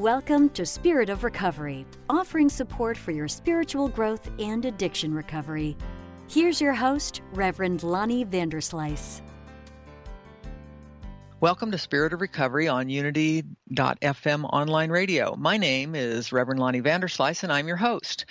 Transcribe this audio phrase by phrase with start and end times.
[0.00, 5.76] Welcome to Spirit of Recovery, offering support for your spiritual growth and addiction recovery.
[6.26, 9.20] Here's your host, Reverend Lonnie Vanderslice.
[11.40, 15.36] Welcome to Spirit of Recovery on Unity.fm online radio.
[15.36, 18.24] My name is Reverend Lonnie Vanderslice, and I'm your host.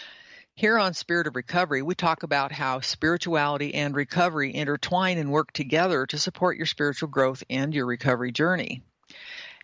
[0.56, 5.54] Here on Spirit of Recovery, we talk about how spirituality and recovery intertwine and work
[5.54, 8.82] together to support your spiritual growth and your recovery journey.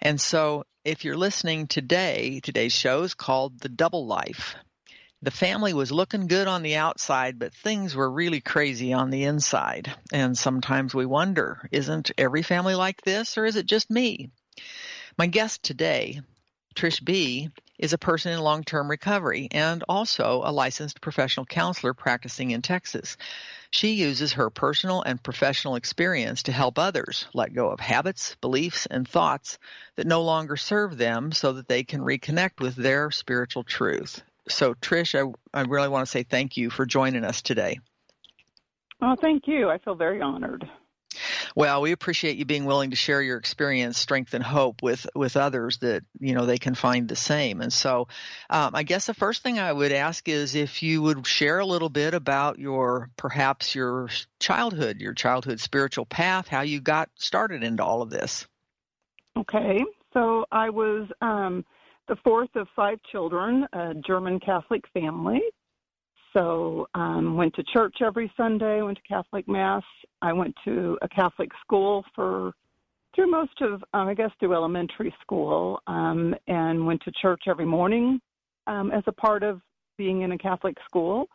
[0.03, 4.55] And so, if you're listening today, today's show is called The Double Life.
[5.23, 9.23] The family was looking good on the outside, but things were really crazy on the
[9.23, 9.91] inside.
[10.13, 14.29] And sometimes we wonder, isn't every family like this, or is it just me?
[15.17, 16.21] My guest today,
[16.75, 21.93] Trish B, is a person in long term recovery and also a licensed professional counselor
[21.93, 23.17] practicing in Texas.
[23.71, 28.85] She uses her personal and professional experience to help others let go of habits, beliefs,
[28.85, 29.57] and thoughts
[29.95, 34.23] that no longer serve them so that they can reconnect with their spiritual truth.
[34.47, 37.79] So, Trish, I, I really want to say thank you for joining us today.
[39.01, 39.69] Oh, thank you.
[39.69, 40.69] I feel very honored.
[41.55, 45.37] Well, we appreciate you being willing to share your experience, strength, and hope with with
[45.37, 47.61] others that you know they can find the same.
[47.61, 48.09] And so,
[48.49, 51.65] um, I guess the first thing I would ask is if you would share a
[51.65, 57.63] little bit about your perhaps your childhood, your childhood spiritual path, how you got started
[57.63, 58.45] into all of this.
[59.37, 59.79] Okay,
[60.13, 61.63] so I was um,
[62.09, 65.41] the fourth of five children, a German Catholic family.
[66.35, 69.83] So um, went to church every Sunday, went to Catholic Mass.
[70.21, 72.53] I went to a Catholic school for
[73.15, 77.65] through most of, um, I guess, through elementary school, um, and went to church every
[77.65, 78.19] morning
[78.67, 79.61] um, as a part of
[79.97, 81.27] being in a Catholic school.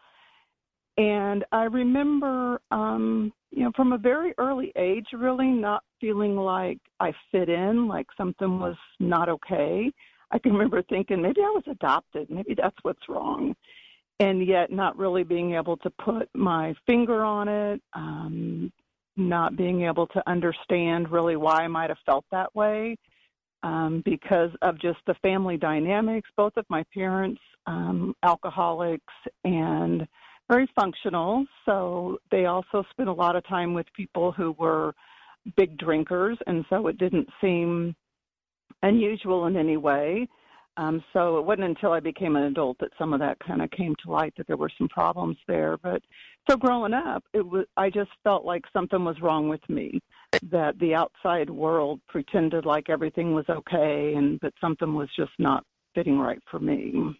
[0.98, 6.78] And I remember, um, you know, from a very early age, really not feeling like
[7.00, 9.90] I fit in, like something was not okay.
[10.30, 13.54] I can remember thinking maybe I was adopted, maybe that's what's wrong
[14.20, 18.70] and yet not really being able to put my finger on it, um,
[19.16, 22.96] not being able to understand really why I might have felt that way
[23.62, 26.28] um, because of just the family dynamics.
[26.36, 29.12] Both of my parents, um, alcoholics
[29.44, 30.06] and
[30.50, 34.94] very functional, so they also spent a lot of time with people who were
[35.56, 37.94] big drinkers, and so it didn't seem
[38.82, 40.28] unusual in any way.
[40.76, 43.70] Um, so it wasn't until I became an adult that some of that kind of
[43.70, 45.76] came to light that there were some problems there.
[45.76, 46.00] But
[46.48, 50.00] so growing up, it was I just felt like something was wrong with me,
[50.50, 55.64] that the outside world pretended like everything was okay, and but something was just not
[55.94, 57.14] fitting right for me.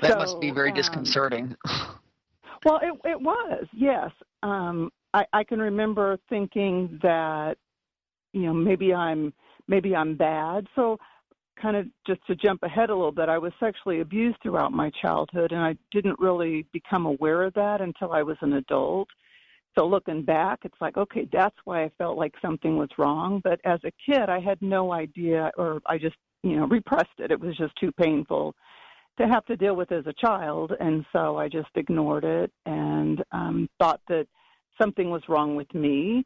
[0.00, 1.54] That so, must be very um, disconcerting.
[2.64, 4.10] well, it it was yes.
[4.42, 7.56] Um, I, I can remember thinking that
[8.32, 9.32] you know maybe I'm
[9.68, 10.66] maybe I'm bad.
[10.74, 10.98] So
[11.60, 14.90] kind of just to jump ahead a little bit, I was sexually abused throughout my
[15.00, 19.08] childhood, and I didn't really become aware of that until I was an adult.
[19.78, 23.40] So looking back, it's like, okay, that's why I felt like something was wrong.
[23.42, 27.30] But as a kid, I had no idea, or I just, you know, repressed it.
[27.30, 28.54] It was just too painful
[29.18, 33.22] to have to deal with as a child, and so I just ignored it and
[33.32, 34.26] um, thought that
[34.80, 36.24] something was wrong with me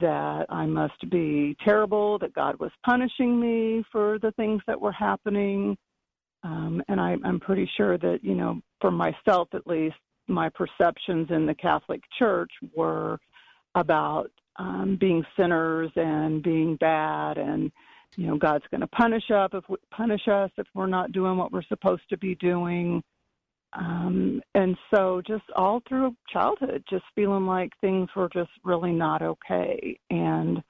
[0.00, 4.92] that I must be terrible, that God was punishing me for the things that were
[4.92, 5.76] happening.
[6.44, 9.96] Um, and I, I'm pretty sure that, you know, for myself at least,
[10.28, 13.18] my perceptions in the Catholic Church were
[13.74, 17.72] about um, being sinners and being bad, and
[18.16, 21.36] you know God's going to punish us if we, punish us if we're not doing
[21.36, 23.02] what we're supposed to be doing.
[23.74, 29.22] Um, and so just all through childhood, just feeling like things were just really not
[29.22, 29.98] okay.
[30.10, 30.62] And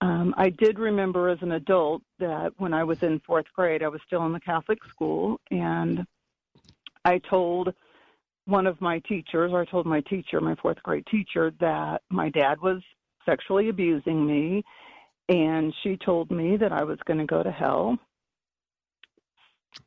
[0.00, 3.88] um, I did remember as an adult that when I was in fourth grade, I
[3.88, 6.06] was still in the Catholic school, and
[7.04, 7.74] I told
[8.46, 12.30] one of my teachers, or I told my teacher, my fourth grade teacher, that my
[12.30, 12.80] dad was
[13.26, 14.64] sexually abusing me,
[15.28, 17.98] and she told me that I was going to go to hell.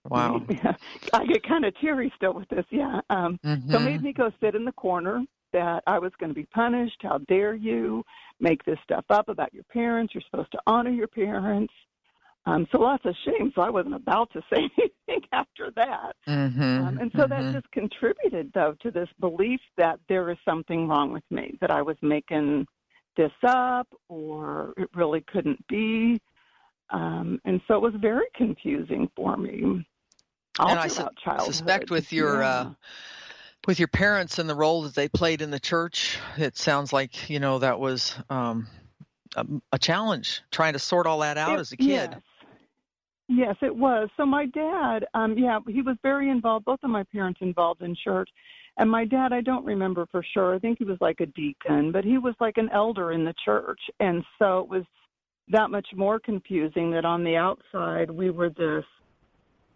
[0.09, 0.41] Wow.
[0.49, 0.73] Yeah.
[1.13, 3.01] I get kind of teary still with this, yeah.
[3.09, 3.71] Um, mm-hmm.
[3.71, 5.23] So made me go sit in the corner
[5.53, 6.97] that I was going to be punished.
[7.01, 8.03] How dare you
[8.39, 10.13] make this stuff up about your parents?
[10.13, 11.73] You're supposed to honor your parents.
[12.45, 13.51] Um, so lots of shame.
[13.55, 16.15] So I wasn't about to say anything after that.
[16.27, 17.45] Mm-hmm, um, and so mm-hmm.
[17.45, 21.71] that just contributed, though, to this belief that there is something wrong with me, that
[21.71, 22.65] I was making
[23.17, 26.19] this up or it really couldn't be.
[26.91, 29.85] Um, and so it was very confusing for me.
[30.59, 31.07] All and I su-
[31.39, 32.49] suspect with your yeah.
[32.49, 32.69] uh,
[33.67, 37.29] with your parents and the role that they played in the church, it sounds like
[37.29, 38.67] you know that was um,
[39.35, 41.87] a, a, challenge trying to sort all that out it, as a kid.
[41.87, 42.19] Yes.
[43.29, 44.09] yes, it was.
[44.17, 46.65] So my dad, um, yeah, he was very involved.
[46.65, 48.29] Both of my parents involved in church.
[48.77, 50.55] And my dad, I don't remember for sure.
[50.55, 53.33] I think he was like a deacon, but he was like an elder in the
[53.43, 53.79] church.
[53.99, 54.83] And so it was
[55.49, 58.85] that much more confusing that on the outside we were this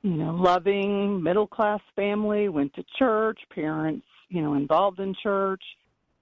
[0.06, 5.64] you know, loving middle class family, went to church, parents, you know, involved in church,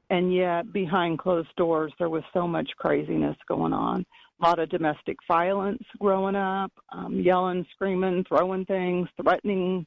[0.10, 4.06] and yet behind closed doors there was so much craziness going on.
[4.40, 9.86] A lot of domestic violence growing up, um, yelling, screaming, throwing things, threatening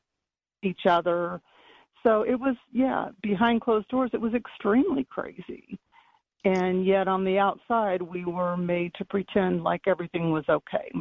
[0.63, 1.41] each other.
[2.03, 5.79] So it was, yeah, behind closed doors, it was extremely crazy.
[6.47, 10.93] And yet on the outside, we were made to pretend like everything was okay.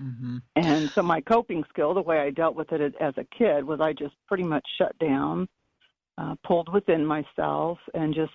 [0.00, 0.38] Mm-hmm.
[0.56, 3.80] And so my coping skill, the way I dealt with it as a kid, was
[3.80, 5.48] I just pretty much shut down,
[6.18, 8.32] uh, pulled within myself, and just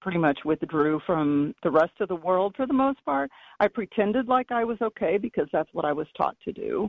[0.00, 3.30] pretty much withdrew from the rest of the world for the most part.
[3.60, 6.88] I pretended like I was okay because that's what I was taught to do.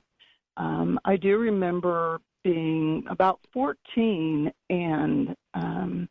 [0.55, 6.07] Um, I do remember being about 14 and um,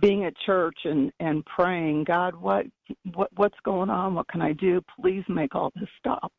[0.00, 2.66] being at church and and praying, God, what
[3.14, 4.14] what what's going on?
[4.14, 4.80] What can I do?
[5.00, 6.32] Please make all this stop.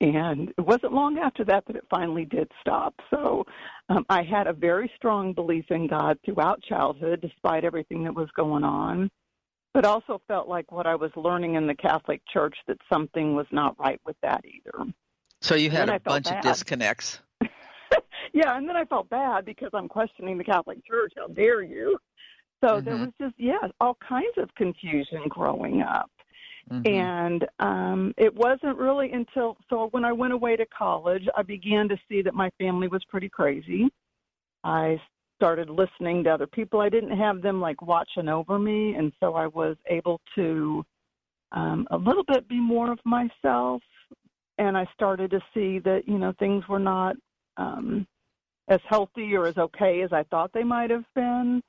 [0.00, 2.94] And it wasn't long after that that it finally did stop.
[3.10, 3.44] So
[3.88, 8.28] um, I had a very strong belief in God throughout childhood, despite everything that was
[8.36, 9.08] going on,
[9.72, 13.46] but also felt like what I was learning in the Catholic Church that something was
[13.50, 14.92] not right with that either.
[15.40, 17.20] So you had And a bunch of disconnects.
[18.32, 21.12] yeah, and then I felt bad because I'm questioning the Catholic Church.
[21.16, 21.98] How dare you?
[22.64, 23.00] So there Mhm.
[23.00, 26.10] was just, yeah, all kinds of confusion growing up.
[26.70, 26.86] Mhm.
[26.86, 31.88] And um, it wasn't really until so when I went away to college, I began
[31.90, 33.90] to see that my family was pretty crazy.
[34.62, 35.00] I
[35.36, 36.80] started listening to other people.
[36.80, 40.84] I didn't have them like watching over me, and so I was able to
[41.52, 43.82] um, a little bit be more of myself.
[44.56, 47.16] And I started to see that you know things were not
[47.56, 48.06] um,
[48.68, 51.62] as healthy or as okay as I thought they might have been.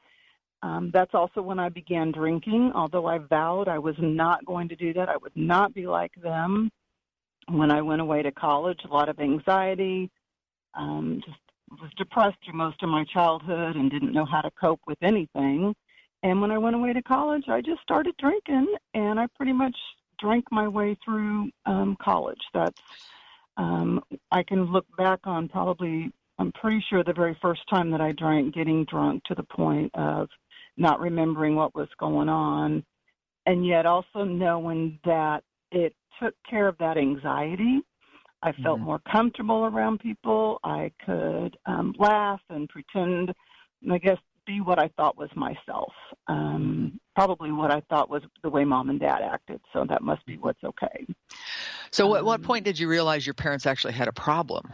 [0.62, 4.76] Um, that's also when I began drinking, although I vowed I was not going to
[4.76, 5.10] do that.
[5.10, 6.72] I would not be like them.
[7.50, 10.10] When I went away to college, a lot of anxiety,
[10.74, 11.38] um, just
[11.82, 15.76] was depressed through most of my childhood and didn't know how to cope with anything.
[16.24, 19.76] And when I went away to college, I just started drinking, and I pretty much
[20.20, 22.42] drank my way through um, college.
[22.54, 22.82] That's
[23.58, 26.12] um, I can look back on probably.
[26.38, 29.90] I'm pretty sure the very first time that I drank, getting drunk to the point
[29.94, 30.28] of
[30.78, 32.84] not remembering what was going on,
[33.46, 37.82] and yet also knowing that it took care of that anxiety.
[38.44, 38.84] I felt Mhm.
[38.84, 40.60] more comfortable around people.
[40.64, 43.34] I could um, laugh and pretend,
[43.82, 45.94] and I guess, be what I thought was myself.
[46.28, 49.62] Um, probably what I thought was the way mom and dad acted.
[49.74, 51.06] So that must be what's okay.
[51.92, 54.72] So at what um, point did you realize your parents actually had a problem?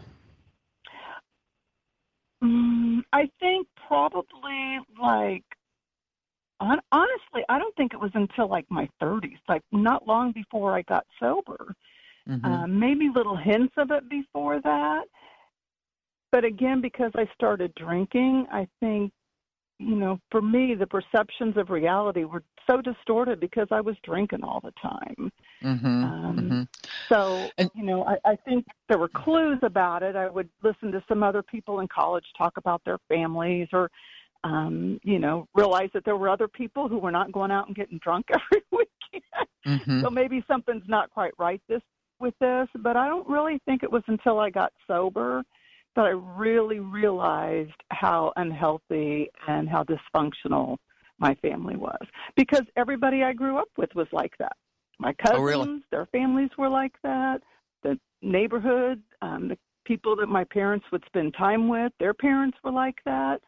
[2.44, 5.44] Mm, I think probably like
[6.60, 10.76] hon- honestly, I don't think it was until like my 30s, like not long before
[10.76, 11.76] I got sober.
[12.28, 12.46] Mhm.
[12.46, 15.04] Um, maybe little hints of it before that.
[16.32, 19.12] But again, because I started drinking, I think,
[19.82, 24.44] you know, for me, the perceptions of reality were so distorted because I was drinking
[24.44, 25.32] all the time.
[25.64, 26.04] Mhm.
[26.04, 26.68] Um, Mhm.
[27.12, 30.16] So, And- you know, I, I think there were clues about it.
[30.16, 33.90] I would listen to some other people in college talk about their families or,
[34.44, 37.76] um, you know, realize that there were other people who were not going out and
[37.76, 39.48] getting drunk every weekend.
[39.66, 40.02] Mhm.
[40.02, 41.82] So maybe something's not quite right this
[42.20, 45.44] with this, but I don't really think it was until I got sober
[45.96, 50.78] that I really realized how unhealthy and how dysfunctional
[51.20, 52.02] my family was
[52.36, 54.56] because everybody I grew up with was like that.
[55.00, 55.82] My cousins, oh, really?
[55.92, 57.42] their families were like that.
[57.84, 62.72] The neighborhood, um, the people that my parents would spend time with, their parents were
[62.72, 63.42] like that.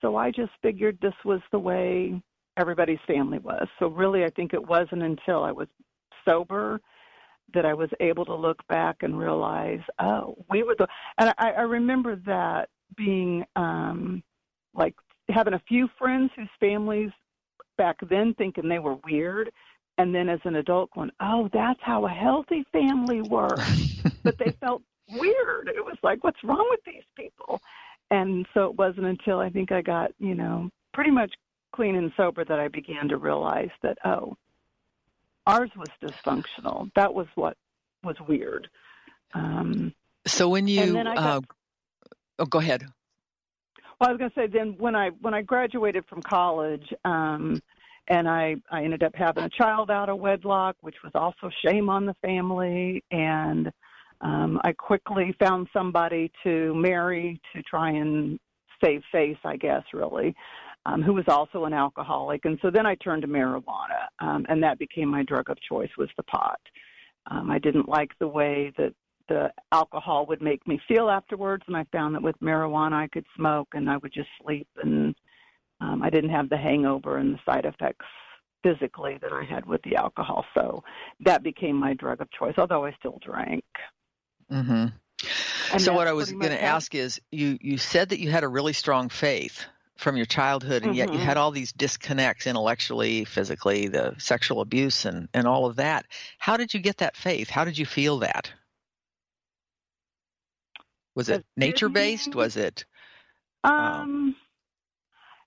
[0.00, 2.20] So I just figured this was the way
[2.56, 3.66] everybody's family was.
[3.78, 5.68] So really, I think it wasn't until I was
[6.24, 6.80] sober
[7.54, 10.86] that I was able to look back and realize, oh, we were the.
[11.18, 14.22] And I, I remember that being um,
[14.74, 14.94] like
[15.28, 17.10] having a few friends whose families
[17.76, 19.50] back then thinking they were weird,
[19.98, 24.02] and then as an adult going, oh, that's how a healthy family works.
[24.22, 25.68] but they felt weird.
[25.68, 27.60] It was like, what's wrong with these people?
[28.10, 31.32] And so it wasn't until I think I got, you know, pretty much
[31.72, 34.36] clean and sober that I began to realize that, oh,
[35.50, 36.90] ours was dysfunctional.
[36.94, 37.56] That was what
[38.02, 38.68] was weird.
[39.34, 39.92] Um,
[40.26, 41.40] so when you, got, uh,
[42.38, 42.84] oh, go ahead.
[44.00, 47.60] Well, I was going to say then when I when I graduated from college, um,
[48.08, 51.90] and I I ended up having a child out of wedlock, which was also shame
[51.90, 53.70] on the family, and
[54.20, 58.38] um, I quickly found somebody to marry to try and
[58.82, 60.34] save face, I guess, really
[60.86, 62.44] um, who was also an alcoholic.
[62.44, 65.90] And so then I turned to marijuana, um, and that became my drug of choice
[65.98, 66.60] was the pot.
[67.30, 68.94] Um, I didn't like the way that
[69.28, 73.26] the alcohol would make me feel afterwards, and I found that with marijuana I could
[73.36, 75.14] smoke and I would just sleep, and
[75.80, 78.06] um, I didn't have the hangover and the side effects
[78.62, 80.44] physically that I had with the alcohol.
[80.54, 80.82] So
[81.20, 83.64] that became my drug of choice, although I still drank.
[84.50, 85.78] Mm-hmm.
[85.78, 88.48] so what I was going to ask is, you you said that you had a
[88.48, 89.64] really strong faith
[90.00, 90.98] from your childhood and mm-hmm.
[90.98, 91.40] yet you had mm-hmm.
[91.40, 96.06] all these disconnects intellectually physically the sexual abuse and, and all of that
[96.38, 98.50] how did you get that faith how did you feel that
[101.14, 102.84] was it nature based was it
[103.64, 104.36] um, um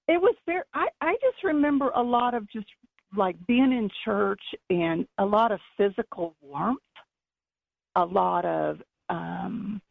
[0.08, 2.68] it was very i i just remember a lot of just
[3.16, 6.80] like being in church and a lot of physical warmth
[7.96, 9.82] a lot of um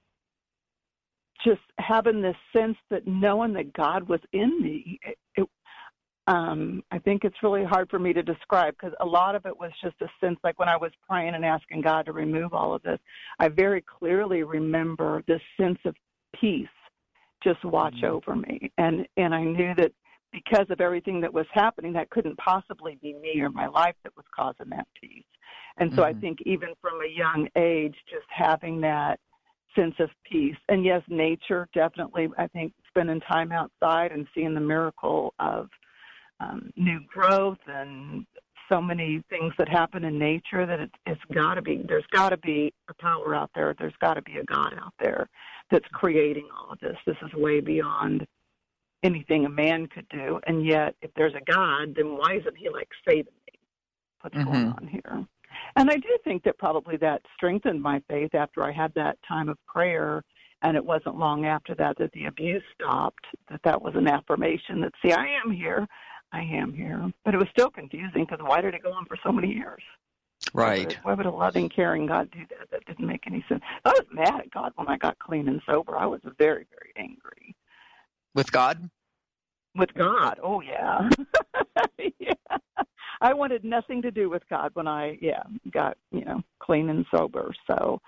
[1.44, 5.48] just having this sense that knowing that God was in me, it, it,
[6.28, 9.58] um, I think it's really hard for me to describe because a lot of it
[9.58, 12.74] was just a sense like when I was praying and asking God to remove all
[12.74, 12.98] of this,
[13.40, 15.96] I very clearly remember this sense of
[16.40, 16.68] peace
[17.42, 18.14] just watch mm-hmm.
[18.14, 18.70] over me.
[18.78, 19.92] And and I knew that
[20.32, 24.16] because of everything that was happening, that couldn't possibly be me or my life that
[24.16, 25.24] was causing that peace.
[25.78, 26.16] And so mm-hmm.
[26.16, 29.20] I think even from a young age, just having that
[29.74, 30.56] sense of peace.
[30.68, 35.68] And yes, nature definitely, I think, spending time outside and seeing the miracle of
[36.40, 38.26] um, new growth and
[38.68, 42.30] so many things that happen in nature that it, it's got to be, there's got
[42.30, 43.74] to be a power out there.
[43.78, 45.28] There's got to be a God out there
[45.70, 46.96] that's creating all of this.
[47.06, 48.26] This is way beyond
[49.02, 50.40] anything a man could do.
[50.46, 53.58] And yet, if there's a God, then why isn't he like saving me?
[54.20, 54.52] What's mm-hmm.
[54.52, 55.26] going on here?
[55.76, 59.48] And I do think that probably that strengthened my faith after I had that time
[59.48, 60.22] of prayer.
[60.62, 64.80] And it wasn't long after that that the abuse stopped, that that was an affirmation
[64.82, 65.88] that, see, I am here.
[66.32, 67.10] I am here.
[67.24, 69.82] But it was still confusing because why did it go on for so many years?
[70.54, 70.78] Right.
[70.78, 72.70] Why would, why would a loving, caring God do that?
[72.70, 73.62] That didn't make any sense.
[73.84, 75.96] I was mad at God when I got clean and sober.
[75.96, 77.54] I was very, very angry.
[78.34, 78.88] With God?
[79.74, 80.38] With God.
[80.42, 81.08] Oh, yeah.
[82.18, 82.32] yeah.
[83.22, 87.06] I wanted nothing to do with God when I yeah got you know clean and
[87.14, 87.54] sober.
[87.70, 88.00] So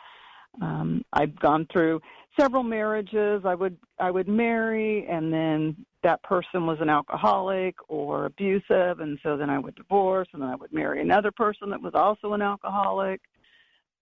[0.60, 2.00] um, I've gone through
[2.38, 3.42] several marriages.
[3.44, 9.18] I would I would marry, and then that person was an alcoholic or abusive, and
[9.22, 12.32] so then I would divorce, and then I would marry another person that was also
[12.32, 13.20] an alcoholic.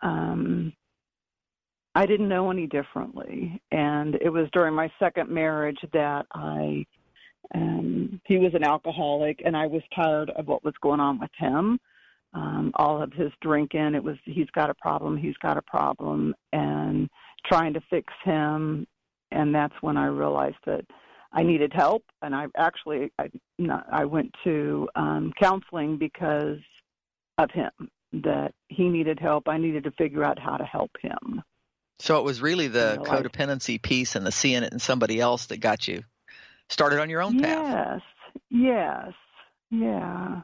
[0.01, 0.73] Um,
[1.95, 6.87] I didn't know any differently, and it was during my second marriage that I
[7.55, 11.31] um, he was an alcoholic, and I was tired of what was going on with
[11.37, 11.79] him.
[12.35, 16.35] Um, all of his drinking, it was he's got a problem, he's got a problem,
[16.53, 17.11] and
[17.47, 18.87] trying to fix him.
[19.31, 20.85] And that's when I realized that
[21.33, 26.59] I needed help, and I actually I, not, I went to um, counseling because
[27.39, 27.71] of him.
[28.15, 31.43] That he needed help, I needed to figure out how to help him.
[31.99, 35.21] So it was really the you know, codependency piece and the seeing it in somebody
[35.21, 36.03] else that got you
[36.73, 38.03] started on your own path.
[38.51, 39.13] Yes, yes,
[39.71, 40.41] yeah.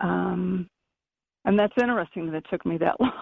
[0.00, 0.68] Um,
[1.44, 3.12] and that's interesting that it took me that long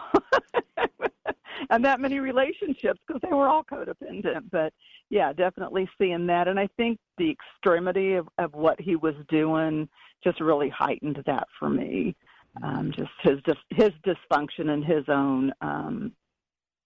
[1.71, 4.51] and that many relationships because they were all codependent.
[4.51, 4.73] But
[5.11, 6.49] yeah, definitely seeing that.
[6.49, 9.89] And I think the extremity of, of what he was doing
[10.23, 12.17] just really heightened that for me.
[12.63, 13.41] Um, just his
[13.71, 16.13] his dysfunction and his own, um,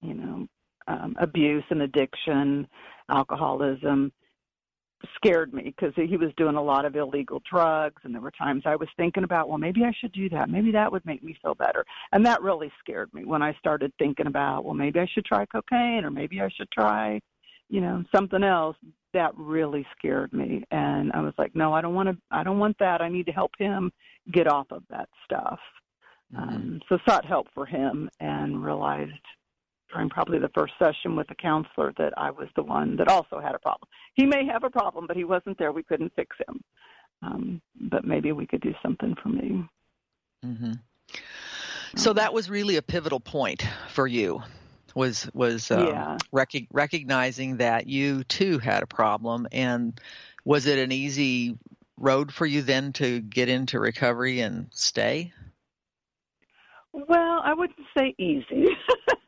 [0.01, 0.47] you know,
[0.87, 2.67] um, abuse and addiction,
[3.11, 4.11] alcoholism
[5.17, 8.63] scared me because he was doing a lot of illegal drugs and there were times
[8.67, 10.51] I was thinking about well maybe I should do that.
[10.51, 11.85] Maybe that would make me feel better.
[12.13, 15.47] And that really scared me when I started thinking about well maybe I should try
[15.47, 17.21] cocaine or maybe I should try
[17.69, 18.77] you know something else.
[19.15, 22.59] That really scared me and I was like no I don't want to I don't
[22.59, 23.01] want that.
[23.01, 23.93] I need to help him
[24.33, 25.61] get off of that stuff.
[26.35, 26.49] Mm-hmm.
[26.49, 29.13] um so sought help for him and realized
[29.93, 33.41] during probably the first session with the counselor that I was the one that also
[33.41, 33.89] had a problem.
[34.15, 35.73] He may have a problem, but he wasn't there.
[35.73, 36.63] We couldn't fix him.
[37.23, 39.65] Um, but maybe we could do something for me.
[40.45, 40.73] Mm-hmm.
[41.97, 44.43] So that was really a pivotal point for you.
[44.95, 46.19] Was was um, yeah.
[46.33, 49.99] rec- recognizing that you too had a problem, and
[50.45, 51.57] was it an easy
[51.97, 55.33] road for you then to get into recovery and stay?
[56.93, 58.67] Well, I wouldn't say easy.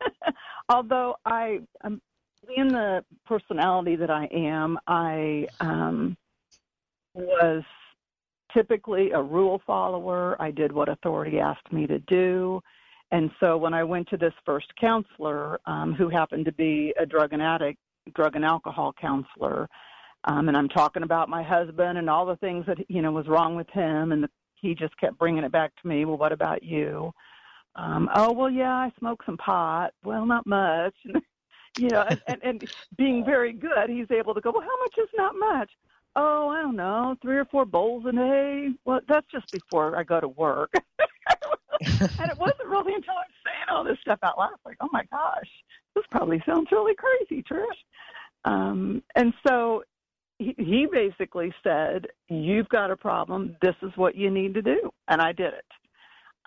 [0.71, 2.01] Although I, um,
[2.47, 6.15] being the personality that I am, I um,
[7.13, 7.63] was
[8.53, 10.37] typically a rule follower.
[10.39, 12.61] I did what authority asked me to do.
[13.11, 17.05] And so when I went to this first counselor, um, who happened to be a
[17.05, 17.77] drug and addict,
[18.15, 19.67] drug and alcohol counselor,
[20.23, 23.27] um, and I'm talking about my husband and all the things that you know was
[23.27, 26.05] wrong with him, and the, he just kept bringing it back to me.
[26.05, 27.11] Well, what about you?
[27.75, 29.93] Um, oh well, yeah, I smoke some pot.
[30.03, 30.95] Well, not much.
[31.77, 34.51] you know, and, and, and being very good, he's able to go.
[34.51, 35.71] Well, how much is not much?
[36.15, 38.69] Oh, I don't know, three or four bowls a day.
[38.83, 40.71] Well, that's just before I go to work.
[41.79, 44.89] and it wasn't really until I was saying all this stuff out loud, like, oh
[44.91, 45.49] my gosh,
[45.95, 47.63] this probably sounds really crazy, Trish.
[48.43, 49.83] Um, and so
[50.37, 53.55] he, he basically said, you've got a problem.
[53.61, 54.91] This is what you need to do.
[55.07, 55.65] And I did it.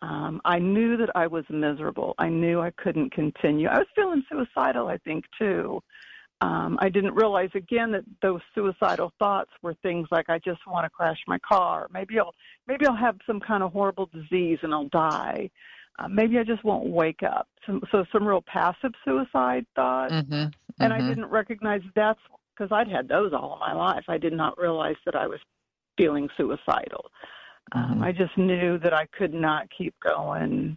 [0.05, 2.15] Um, I knew that I was miserable.
[2.19, 3.69] I knew I couldn't continue.
[3.69, 5.81] I was feeling suicidal, I think, too.
[6.43, 10.85] Um, I didn't realize again that those suicidal thoughts were things like I just want
[10.85, 11.89] to crash my car.
[11.91, 12.35] Maybe I'll
[12.67, 15.49] maybe I'll have some kind of horrible disease and I'll die.
[15.99, 17.49] Uh, maybe I just won't wake up.
[17.67, 20.13] So, so some real passive suicide thoughts.
[20.13, 20.83] Mm-hmm, mm-hmm.
[20.83, 21.09] And I mm-hmm.
[21.09, 22.21] didn't recognize that's
[22.55, 24.05] because I'd had those all of my life.
[24.09, 25.39] I did not realize that I was
[25.97, 27.07] feeling suicidal.
[27.73, 28.03] Um.
[28.03, 30.77] I just knew that I could not keep going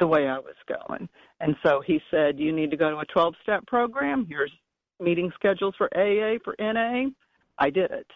[0.00, 1.08] the way I was going.
[1.40, 4.26] And so he said, You need to go to a 12 step program.
[4.28, 4.52] Here's
[5.00, 7.10] meeting schedules for AA, for NA.
[7.58, 8.06] I did it.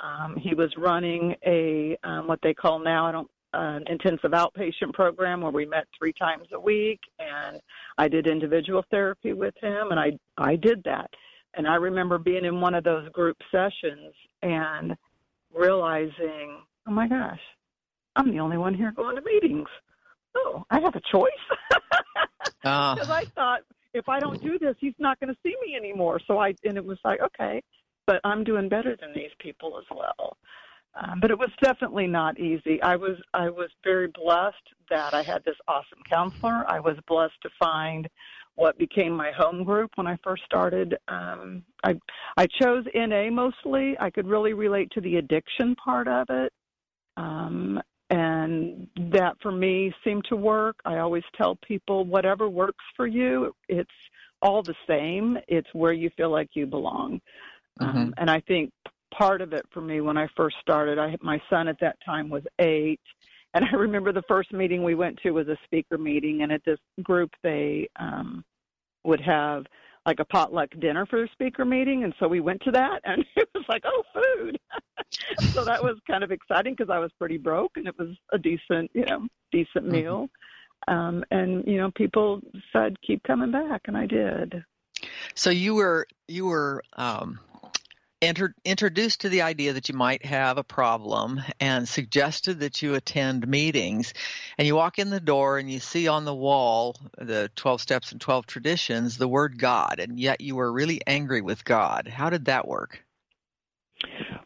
[0.00, 4.92] Um, he was running a um, what they call now, I don't an intensive outpatient
[4.92, 7.60] program where we met three times a week and
[7.96, 11.10] I did individual therapy with him and I I did that.
[11.54, 14.94] And I remember being in one of those group sessions and
[15.54, 17.40] realizing oh my gosh,
[18.16, 19.68] I'm the only one here going to meetings.
[20.36, 21.30] Oh, I have a choice.
[22.62, 23.12] Because uh.
[23.12, 23.60] I thought
[23.94, 26.20] if I don't do this, he's not going to see me anymore.
[26.26, 27.62] So I, and it was like, okay,
[28.06, 30.36] but I'm doing better than these people as well.
[30.94, 32.82] Um, but it was definitely not easy.
[32.82, 34.56] I was I was very blessed
[34.90, 36.64] that I had this awesome counselor.
[36.66, 38.08] I was blessed to find
[38.56, 40.96] what became my home group when I first started.
[41.06, 41.94] Um, I
[42.36, 43.96] I chose NA mostly.
[44.00, 46.52] I could really relate to the addiction part of it,
[47.18, 50.76] um, and that for me seemed to work.
[50.84, 53.90] I always tell people whatever works for you, it's
[54.40, 55.36] all the same.
[55.48, 57.20] It's where you feel like you belong.
[57.80, 57.98] Mm-hmm.
[57.98, 58.70] Um, and I think
[59.12, 62.30] part of it for me when I first started, I my son at that time
[62.30, 63.00] was eight,
[63.54, 66.64] and I remember the first meeting we went to was a speaker meeting, and at
[66.64, 68.44] this group they um,
[69.04, 69.64] would have
[70.08, 73.22] like a potluck dinner for a speaker meeting, and so we went to that, and
[73.36, 74.58] it was like, oh, food.
[75.52, 78.38] so that was kind of exciting because I was pretty broke, and it was a
[78.38, 79.92] decent, you know, decent mm-hmm.
[79.92, 80.28] meal.
[80.86, 82.40] Um, and you know, people
[82.72, 84.64] said keep coming back, and I did.
[85.34, 87.38] So you were you were um,
[88.20, 92.94] enter, introduced to the idea that you might have a problem and suggested that you
[92.94, 94.14] attend meetings.
[94.56, 98.12] And you walk in the door and you see on the wall the 12 steps
[98.12, 102.08] and 12 traditions the word God, and yet you were really angry with God.
[102.08, 103.04] How did that work?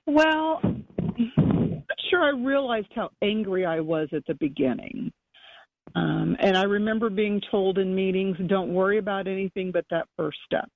[0.06, 5.12] Well, I'm sure I realized how angry I was at the beginning.
[5.94, 10.38] Um, and I remember being told in meetings, don't worry about anything but that first
[10.46, 10.70] step.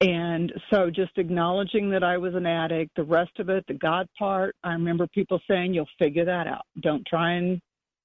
[0.00, 4.06] And so just acknowledging that I was an addict, the rest of it, the God
[4.18, 6.66] part, I remember people saying, you'll figure that out.
[6.80, 7.60] Don't try and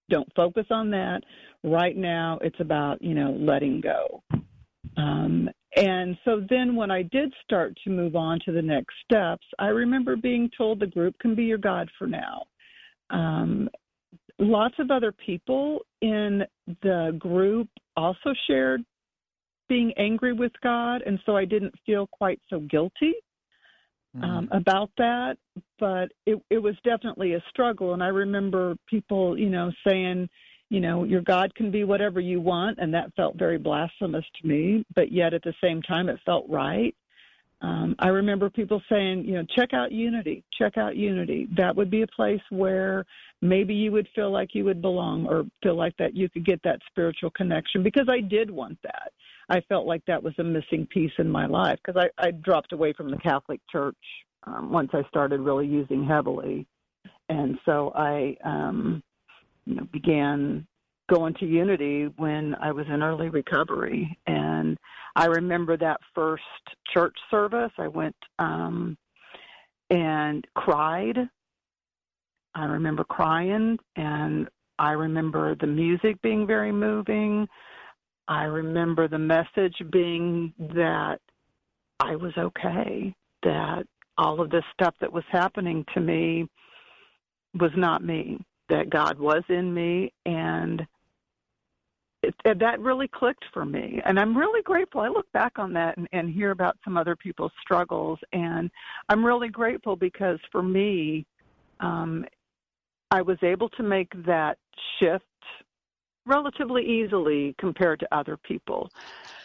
[0.10, 1.22] don't focus on that.
[1.64, 4.24] Right now, it's about, you know, letting go.
[4.98, 9.46] Um, and so then when I did start to move on to the next steps,
[9.60, 12.44] I remember being told the group can be your God for now.
[13.10, 13.70] Um,
[14.38, 16.44] lots of other people in
[16.82, 18.84] the group also shared
[19.72, 23.14] being angry with God, and so I didn't feel quite so guilty.
[24.16, 24.24] mm-hmm.
[24.24, 25.38] um, about that,
[25.80, 27.94] but it, it was definitely a struggle.
[27.94, 30.30] And I remember people, you know, saying,
[30.70, 34.48] you know, your God can be whatever you want, and that felt very blasphemous to
[34.48, 34.86] me.
[34.96, 36.96] But yet at the same time, it felt right.
[37.62, 41.48] Um, I remember people saying, you know, check out Unity, check out Unity.
[41.56, 43.06] That would be a place where
[43.42, 46.62] maybe you would feel like you would belong or feel like that you could get
[46.64, 49.12] that spiritual connection because I did want that.
[49.52, 52.72] I felt like that was a missing piece in my life because I, I dropped
[52.72, 53.98] away from the Catholic Church
[54.48, 56.66] um, once I started really using heavily.
[57.28, 59.04] And so I, um,
[59.66, 60.66] you know, began
[61.10, 64.18] going to Unity when I was in early recovery.
[64.26, 64.78] And
[65.18, 66.44] I remember that first
[66.94, 67.72] church service.
[67.78, 68.98] I went um,
[69.90, 71.18] and cried.
[72.56, 74.48] I remember crying, and
[74.80, 77.48] I remember the music being very moving.
[78.32, 81.20] I remember the message being that
[82.00, 83.14] I was okay,
[83.44, 83.84] that
[84.18, 86.48] all of this stuff that was happening to me
[87.60, 88.40] was not me,
[88.70, 90.88] that God was in me, and
[92.24, 94.02] it, that really clicked for me.
[94.06, 95.02] And I'm really grateful.
[95.02, 98.72] I look back on that and, and hear about some other people's struggles, and
[99.10, 101.26] I'm really grateful because for me,
[101.82, 102.24] um,
[103.12, 104.58] I was able to make that
[105.02, 105.26] shift
[106.26, 108.90] relatively easily compared to other people.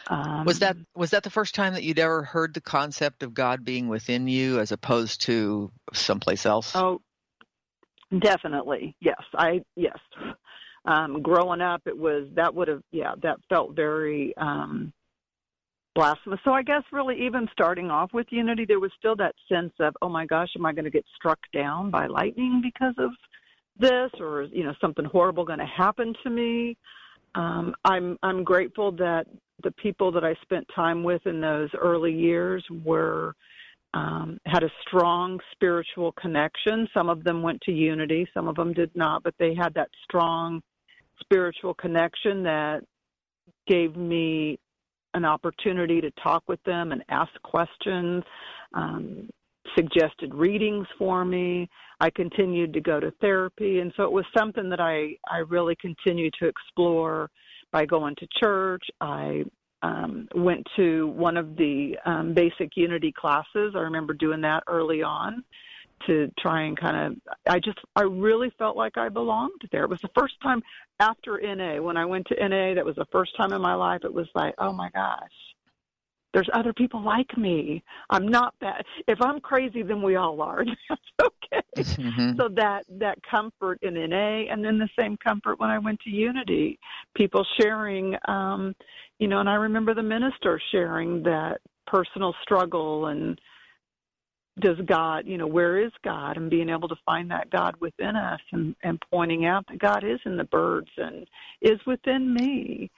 [0.08, 3.34] Um, was that was that the first time that you'd ever heard the concept of
[3.34, 6.76] God being within you as opposed to someplace else?
[6.76, 7.00] Oh,
[8.20, 8.94] definitely.
[9.00, 9.98] Yes, I yes
[10.86, 14.92] um, growing up, it was that would have yeah that felt very um,
[15.94, 16.40] blasphemous.
[16.44, 19.94] So I guess really even starting off with Unity, there was still that sense of
[20.02, 23.10] oh my gosh, am I going to get struck down by lightning because of
[23.78, 26.76] this, or you know something horrible going to happen to me?
[27.34, 29.26] Um, I'm I'm grateful that
[29.62, 33.34] the people that I spent time with in those early years were
[33.94, 36.86] um, had a strong spiritual connection.
[36.92, 39.88] Some of them went to Unity, some of them did not, but they had that
[40.04, 40.62] strong
[41.20, 42.82] spiritual connection that
[43.66, 44.58] gave me
[45.14, 48.22] an opportunity to talk with them and ask questions,
[48.74, 49.30] um,
[49.74, 51.68] suggested readings for me.
[52.00, 55.76] I continued to go to therapy, and so it was something that I I really
[55.76, 57.30] continued to explore
[57.72, 58.84] by going to church.
[59.00, 59.44] I
[59.82, 63.74] um, went to one of the um, basic unity classes.
[63.74, 65.44] I remember doing that early on
[66.06, 69.84] to try and kind of I just I really felt like I belonged there.
[69.84, 70.62] It was the first time
[71.00, 74.02] after NA when I went to NA that was the first time in my life
[74.04, 75.55] it was like, "Oh my gosh.
[76.32, 77.82] There's other people like me.
[78.10, 80.64] I'm not that if I'm crazy then we all are.
[80.88, 82.36] That's okay." Mm-hmm.
[82.36, 86.10] So that that comfort in NA and then the same comfort when I went to
[86.10, 86.78] Unity.
[87.14, 88.74] People sharing um
[89.18, 93.40] you know, and I remember the minister sharing that personal struggle and
[94.60, 96.36] does God, you know, where is God?
[96.36, 100.02] And being able to find that God within us and, and pointing out that God
[100.02, 101.26] is in the birds and
[101.60, 102.90] is within me.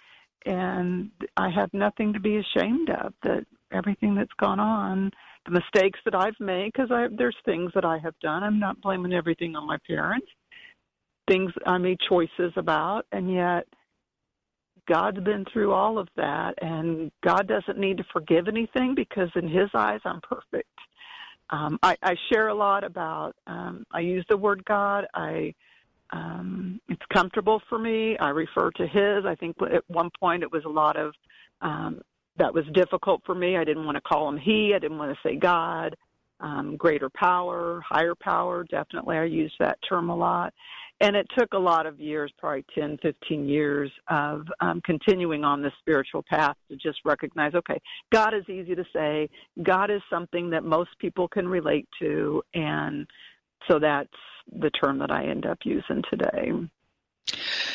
[0.47, 5.11] And I have nothing to be ashamed of, that everything that's gone on,
[5.45, 8.43] the mistakes that I've made, because there's things that I have done.
[8.43, 10.29] I'm not blaming everything on my parents,
[11.29, 13.67] things I made choices about, and yet
[14.89, 19.49] God's been through all of that, and God doesn't need to forgive anything because in
[19.49, 20.69] His eyes, I'm perfect
[21.51, 23.35] um, I, I share a lot about.
[23.47, 25.07] Um, I use the word God.
[25.15, 25.55] I
[26.13, 28.17] um, it's comfortable for me.
[28.19, 29.25] I refer to His.
[29.27, 31.13] I think at one point it was a lot of
[31.61, 32.01] um,
[32.39, 33.57] that was difficult for me.
[33.57, 34.73] I didn't want to call Him He.
[34.75, 35.97] I didn't want to say God.
[36.41, 38.65] Um, greater power, higher power.
[38.71, 40.55] Definitely, I use that term a lot
[41.01, 45.63] and it took a lot of years, probably 10, 15 years of um, continuing on
[45.63, 47.81] this spiritual path to just recognize, okay,
[48.13, 49.29] God is easy to say.
[49.63, 52.43] God is something that most people can relate to.
[52.55, 53.07] And
[53.71, 54.09] so that's
[54.53, 56.53] the term that I end up using today.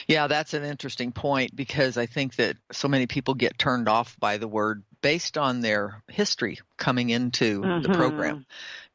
[0.08, 4.20] Yeah, that's an interesting point because I think that so many people get turned off
[4.20, 7.82] by the word based on their history coming into mm-hmm.
[7.84, 8.46] the program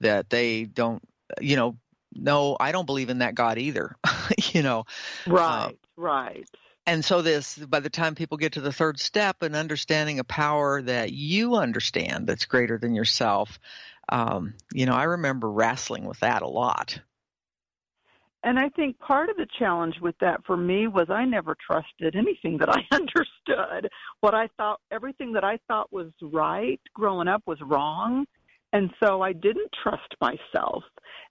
[0.01, 1.03] that they don't
[1.41, 1.77] you know
[2.15, 3.97] no, I don't believe in that God either.
[4.53, 4.85] you know,
[5.27, 6.49] right, uh, right.
[6.87, 10.25] And so this, by the time people get to the third step and understanding a
[10.25, 13.59] power that you understand that's greater than yourself,
[14.09, 16.99] um, you know, I remember wrestling with that a lot.
[18.49, 22.17] And I think part of the challenge with that for me was I never trusted
[22.17, 23.91] anything that I understood.
[24.21, 28.25] What I thought, everything that I thought was right growing up was wrong.
[28.73, 30.83] And so I didn't trust myself.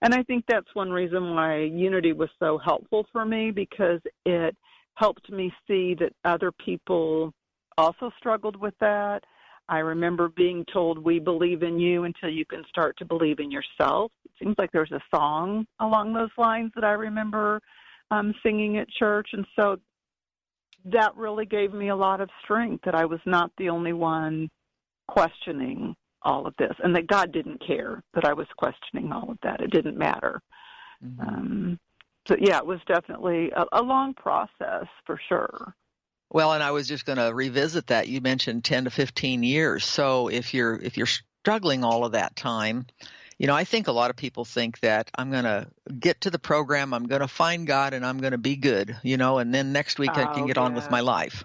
[0.03, 4.55] And I think that's one reason why Unity was so helpful for me because it
[4.93, 7.33] helped me see that other people
[7.79, 9.23] also struggled with that.
[9.69, 13.49] I remember being told, We believe in you until you can start to believe in
[13.49, 14.11] yourself.
[14.39, 17.61] It seems like there's a song along those lines that I remember
[18.11, 19.29] um, singing at church.
[19.33, 19.77] And so
[20.85, 24.49] that really gave me a lot of strength that I was not the only one
[25.07, 29.37] questioning all of this and that God didn't care that I was questioning all of
[29.43, 29.61] that.
[29.61, 30.41] It didn't matter.
[31.03, 31.21] Mm-hmm.
[31.21, 31.79] Um,
[32.27, 35.73] so, yeah, it was definitely a, a long process for sure.
[36.29, 38.09] Well, and I was just going to revisit that.
[38.09, 39.85] You mentioned 10 to 15 years.
[39.85, 41.07] So if you're if you're
[41.47, 42.85] struggling all of that time,
[43.37, 45.67] you know, I think a lot of people think that I'm going to
[45.99, 48.97] get to the program, I'm going to find God and I'm going to be good,
[49.03, 50.63] you know, and then next week oh, I can get yeah.
[50.63, 51.43] on with my life.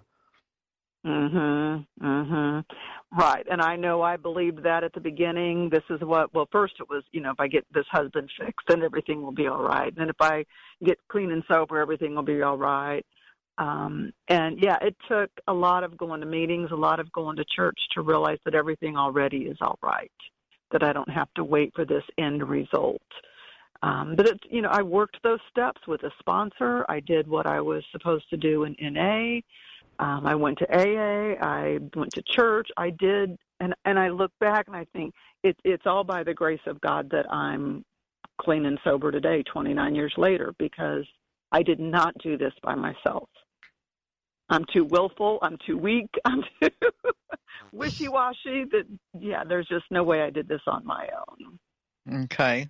[1.05, 1.87] Mhm.
[2.01, 2.65] Mhm.
[3.13, 3.47] Right.
[3.51, 5.69] And I know I believed that at the beginning.
[5.69, 8.67] This is what well first it was, you know, if I get this husband fixed,
[8.69, 9.93] then everything will be all right.
[9.97, 10.47] And if I
[10.83, 13.05] get clean and sober, everything will be all right.
[13.59, 17.37] Um, and yeah, it took a lot of going to meetings, a lot of going
[17.37, 20.11] to church to realize that everything already is all right,
[20.73, 23.03] that I don't have to wait for this end result.
[23.83, 26.85] Um, but it, you know, I worked those steps with a sponsor.
[26.89, 29.41] I did what I was supposed to do in NA.
[29.99, 31.35] Um, I went to AA.
[31.41, 32.69] I went to church.
[32.77, 36.35] I did, and and I look back and I think it, it's all by the
[36.35, 37.85] grace of God that I'm
[38.41, 41.05] clean and sober today, 29 years later, because
[41.51, 43.29] I did not do this by myself.
[44.53, 45.39] I'm too willful.
[45.41, 46.11] I'm too weak.
[46.25, 46.69] I'm too
[47.73, 48.67] wishy-washy.
[48.71, 48.85] That
[49.19, 51.59] yeah, there's just no way I did this on my own.
[52.25, 52.69] Okay.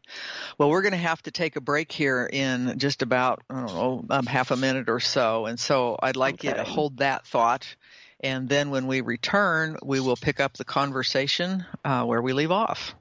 [0.58, 3.66] Well, we're going to have to take a break here in just about I don't
[3.66, 6.48] know um, half a minute or so, and so I'd like okay.
[6.48, 7.74] you to hold that thought,
[8.20, 12.52] and then when we return, we will pick up the conversation uh, where we leave
[12.52, 12.94] off.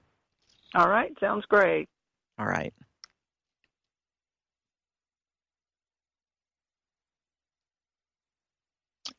[0.74, 1.12] All right.
[1.20, 1.88] Sounds great.
[2.40, 2.74] All right.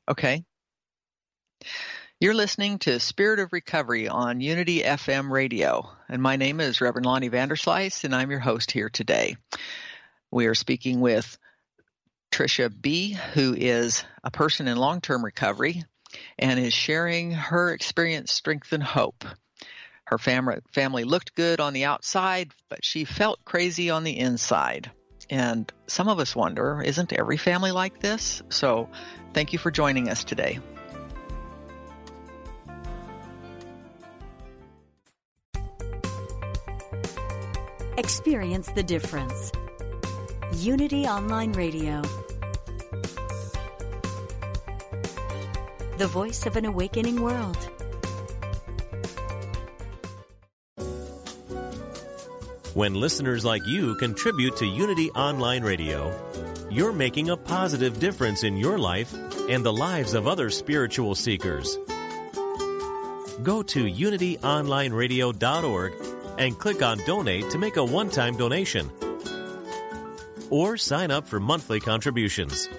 [0.08, 0.44] Okay.
[2.18, 7.06] You're listening to Spirit of Recovery on Unity FM radio, and my name is Reverend
[7.06, 9.36] Lonnie Vanderslice, and I'm your host here today.
[10.32, 11.38] We are speaking with
[12.32, 15.84] Tricia B., who is a person in long-term recovery
[16.36, 19.24] and is sharing her experience, strength, and hope.
[20.04, 24.90] Her family family looked good on the outside, but she felt crazy on the inside.
[25.32, 28.42] And some of us wonder, isn't every family like this?
[28.50, 28.88] So
[29.32, 30.58] Thank you for joining us today.
[37.96, 39.52] Experience the difference.
[40.56, 42.02] Unity Online Radio.
[45.98, 47.71] The voice of an awakening world.
[52.74, 56.10] When listeners like you contribute to Unity Online Radio,
[56.70, 59.12] you're making a positive difference in your life
[59.50, 61.76] and the lives of other spiritual seekers.
[63.42, 65.92] Go to unityonlineradio.org
[66.38, 68.90] and click on Donate to make a one time donation.
[70.48, 72.70] Or sign up for monthly contributions.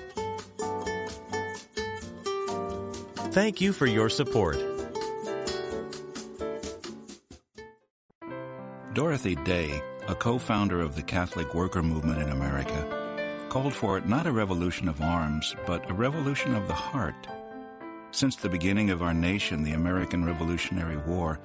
[3.31, 4.72] Thank you for your support.
[8.93, 14.27] Dorothy Day, a co founder of the Catholic Worker Movement in America, called for not
[14.27, 17.27] a revolution of arms, but a revolution of the heart.
[18.11, 21.39] Since the beginning of our nation, the American Revolutionary War,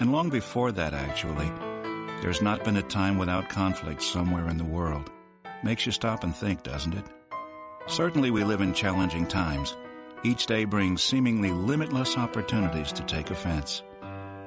[0.00, 1.50] and long before that actually,
[2.22, 5.10] there's not been a time without conflict somewhere in the world.
[5.62, 7.04] Makes you stop and think, doesn't it?
[7.88, 9.76] Certainly we live in challenging times.
[10.24, 13.82] Each day brings seemingly limitless opportunities to take offense.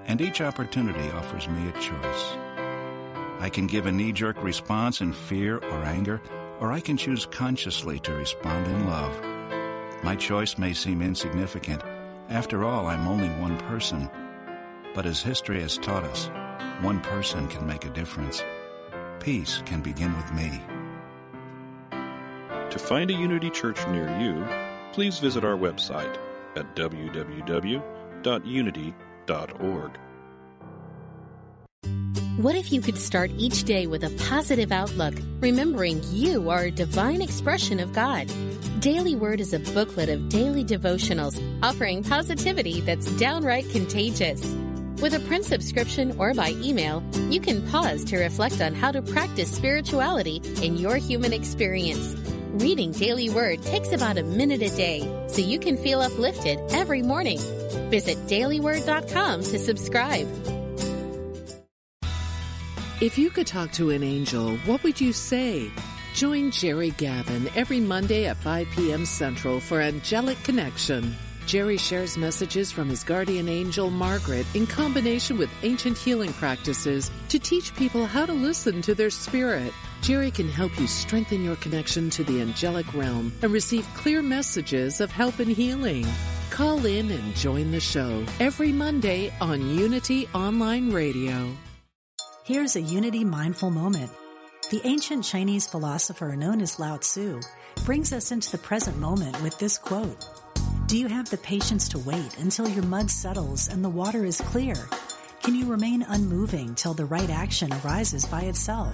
[0.10, 2.36] And each opportunity offers me a choice.
[3.40, 6.22] I can give a knee jerk response in fear or anger
[6.60, 9.24] or I can choose consciously to respond in love.
[10.04, 11.82] My choice may seem insignificant.
[12.30, 14.10] After all, I'm only one person.
[14.94, 16.30] But as history has taught us,
[16.84, 18.44] one person can make a difference.
[19.20, 20.62] Peace can begin with me.
[22.70, 24.46] To find a Unity Church near you,
[24.94, 26.18] please visit our website
[26.56, 27.84] at www.unity.org.
[32.38, 36.72] What if you could start each day with a positive outlook, remembering you are a
[36.72, 38.32] divine expression of God?
[38.80, 44.42] Daily Word is a booklet of daily devotionals offering positivity that's downright contagious.
[45.02, 49.02] With a print subscription or by email, you can pause to reflect on how to
[49.02, 52.16] practice spirituality in your human experience.
[52.54, 57.04] Reading Daily Word takes about a minute a day, so you can feel uplifted every
[57.04, 57.38] morning.
[57.92, 60.28] Visit dailyword.com to subscribe.
[63.02, 65.70] If you could talk to an angel, what would you say?
[66.16, 69.06] Join Jerry Gavin every Monday at 5 p.m.
[69.06, 71.16] Central for Angelic Connection.
[71.50, 77.40] Jerry shares messages from his guardian angel, Margaret, in combination with ancient healing practices to
[77.40, 79.74] teach people how to listen to their spirit.
[80.04, 85.02] Jerry can help you strengthen your connection to the angelic realm and receive clear messages
[85.02, 86.06] of help and healing.
[86.52, 91.50] Call in and join the show every Monday on Unity Online Radio.
[92.46, 94.12] Here's a Unity mindful moment.
[94.70, 97.42] The ancient Chinese philosopher known as Lao Tzu
[97.86, 100.24] brings us into the present moment with this quote
[100.90, 104.42] Do you have the patience to wait until your mud settles and the water is
[104.42, 104.74] clear?
[105.44, 108.92] Can you remain unmoving till the right action arises by itself?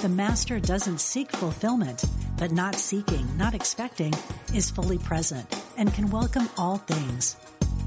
[0.00, 2.06] The master doesn't seek fulfillment,
[2.38, 4.14] but not seeking, not expecting,
[4.54, 7.34] is fully present and can welcome all things.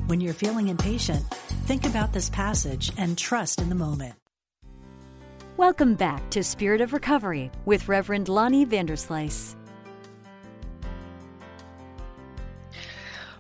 [0.06, 1.26] When you're feeling impatient,
[1.66, 4.14] think about this passage and trust in the moment.
[5.58, 9.56] Welcome back to Spirit of Recovery with Reverend Lonnie Vanderslice.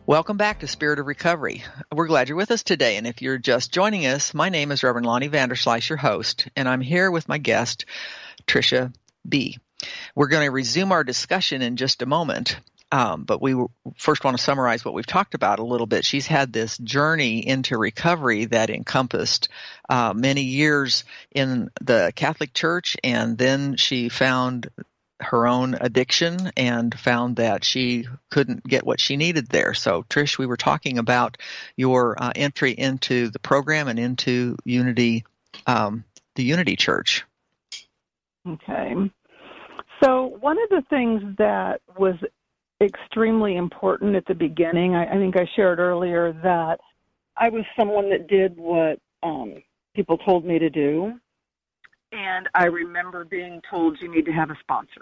[0.05, 1.63] Welcome back to Spirit of Recovery.
[1.89, 2.97] We're glad you're with us today.
[2.97, 6.67] And if you're just joining us, my name is Reverend Lonnie Vanderslice, your host, and
[6.67, 7.85] I'm here with my guest,
[8.45, 8.93] Tricia
[9.27, 9.57] B.
[10.13, 12.59] We're going to resume our discussion in just a moment.
[12.91, 13.55] Um, but we
[13.95, 16.03] first want to summarize what we've talked about a little bit.
[16.03, 19.47] She's had this journey into recovery that encompassed
[19.89, 24.69] uh, many years in the Catholic Church, and then she found
[25.23, 29.73] her own addiction and found that she couldn't get what she needed there.
[29.73, 31.37] So, Trish, we were talking about
[31.75, 35.25] your uh, entry into the program and into Unity,
[35.67, 36.03] um,
[36.35, 37.25] the Unity Church.
[38.47, 38.93] Okay.
[40.03, 42.15] So, one of the things that was
[42.81, 46.79] extremely important at the beginning, I, I think I shared earlier that
[47.37, 49.55] I was someone that did what um,
[49.95, 51.19] people told me to do.
[52.13, 55.01] And I remember being told you need to have a sponsor.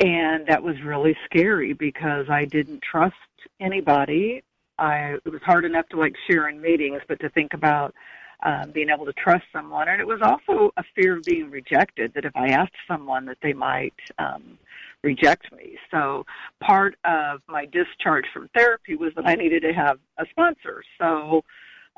[0.00, 3.14] And that was really scary because I didn't trust
[3.60, 4.42] anybody.
[4.78, 7.94] I it was hard enough to like share in meetings, but to think about
[8.42, 12.12] um, being able to trust someone, and it was also a fear of being rejected.
[12.14, 14.58] That if I asked someone, that they might um,
[15.02, 15.78] reject me.
[15.90, 16.26] So
[16.60, 20.82] part of my discharge from therapy was that I needed to have a sponsor.
[20.98, 21.42] So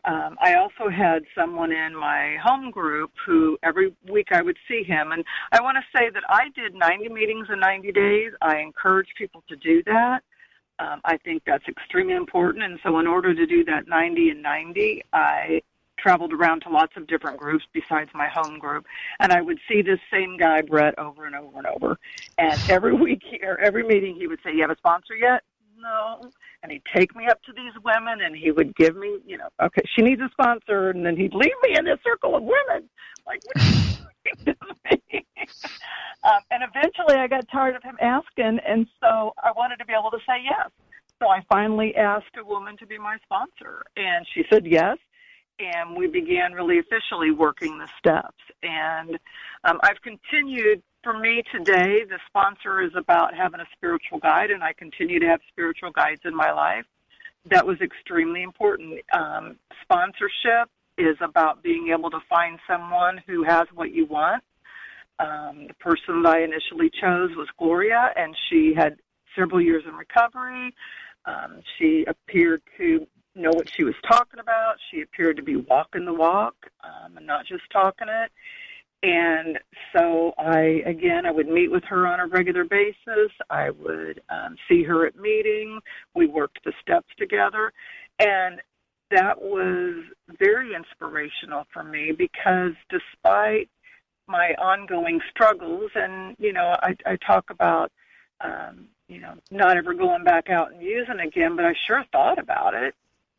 [0.05, 4.83] um, I also had someone in my home group who every week I would see
[4.83, 5.13] him.
[5.13, 8.33] And I want to say that I did 90 meetings in 90 days.
[8.41, 10.23] I encourage people to do that.
[10.79, 12.63] Um, I think that's extremely important.
[12.63, 15.61] And so, in order to do that 90 and 90, I
[15.99, 18.87] traveled around to lots of different groups besides my home group,
[19.19, 21.99] and I would see this same guy, Brett, over and over and over.
[22.39, 25.43] And every week or every meeting, he would say, "You have a sponsor yet?"
[25.81, 26.31] No
[26.63, 29.49] and he'd take me up to these women and he would give me, you know,
[29.63, 32.89] okay, she needs a sponsor, and then he'd leave me in this circle of women.
[33.27, 33.75] Like, what are you
[36.25, 39.93] um, and eventually I got tired of him asking, and so I wanted to be
[39.99, 40.71] able to say yes.
[41.21, 44.99] So I finally asked a woman to be my sponsor, and she said yes.
[45.61, 48.39] And we began really officially working the steps.
[48.63, 49.19] And
[49.65, 54.63] um, I've continued for me today, the sponsor is about having a spiritual guide, and
[54.63, 56.85] I continue to have spiritual guides in my life.
[57.47, 59.01] That was extremely important.
[59.13, 64.43] Um, sponsorship is about being able to find someone who has what you want.
[65.21, 68.97] Um, the person that I initially chose was Gloria, and she had
[69.37, 70.75] several years in recovery.
[71.25, 74.77] Um, she appeared to know what she was talking about.
[74.91, 78.33] She appeared to be walking the walk um, and not just talking it.
[79.03, 79.59] And
[79.93, 83.31] so I, again, I would meet with her on a regular basis.
[83.49, 85.81] I would um, see her at meeting.
[86.15, 87.73] We worked the steps together.
[88.19, 88.61] And
[89.11, 90.05] that was
[90.39, 93.71] very inspirational for me because despite
[94.27, 97.93] my ongoing struggles, and, you know, I, I talk about,
[98.41, 102.39] um, you know, not ever going back out and using again, but I sure thought
[102.39, 102.95] about it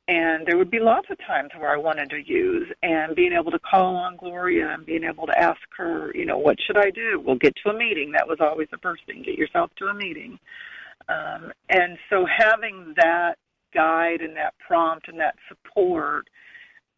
[0.10, 3.52] and there would be lots of times where I wanted to use and being able
[3.52, 6.90] to call on Gloria and being able to ask her, you know, what should I
[6.90, 7.22] do?
[7.24, 8.12] We'll get to a meeting.
[8.14, 9.22] That was always the first thing.
[9.22, 10.40] Get yourself to a meeting.
[11.10, 13.36] Um, and so having that
[13.72, 16.28] guide and that prompt and that support,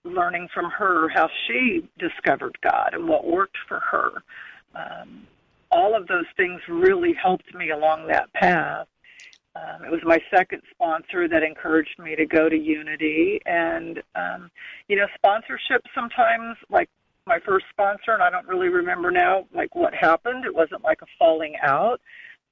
[0.05, 4.23] learning from her how she discovered God and what worked for her,
[4.73, 5.27] um,
[5.69, 8.87] all of those things really helped me along that path
[9.55, 13.39] um, it was my second sponsor that encouraged me to go to Unity.
[13.45, 14.49] And, um,
[14.87, 16.89] you know, sponsorship sometimes, like
[17.27, 20.45] my first sponsor, and I don't really remember now, like what happened.
[20.45, 21.99] It wasn't like a falling out.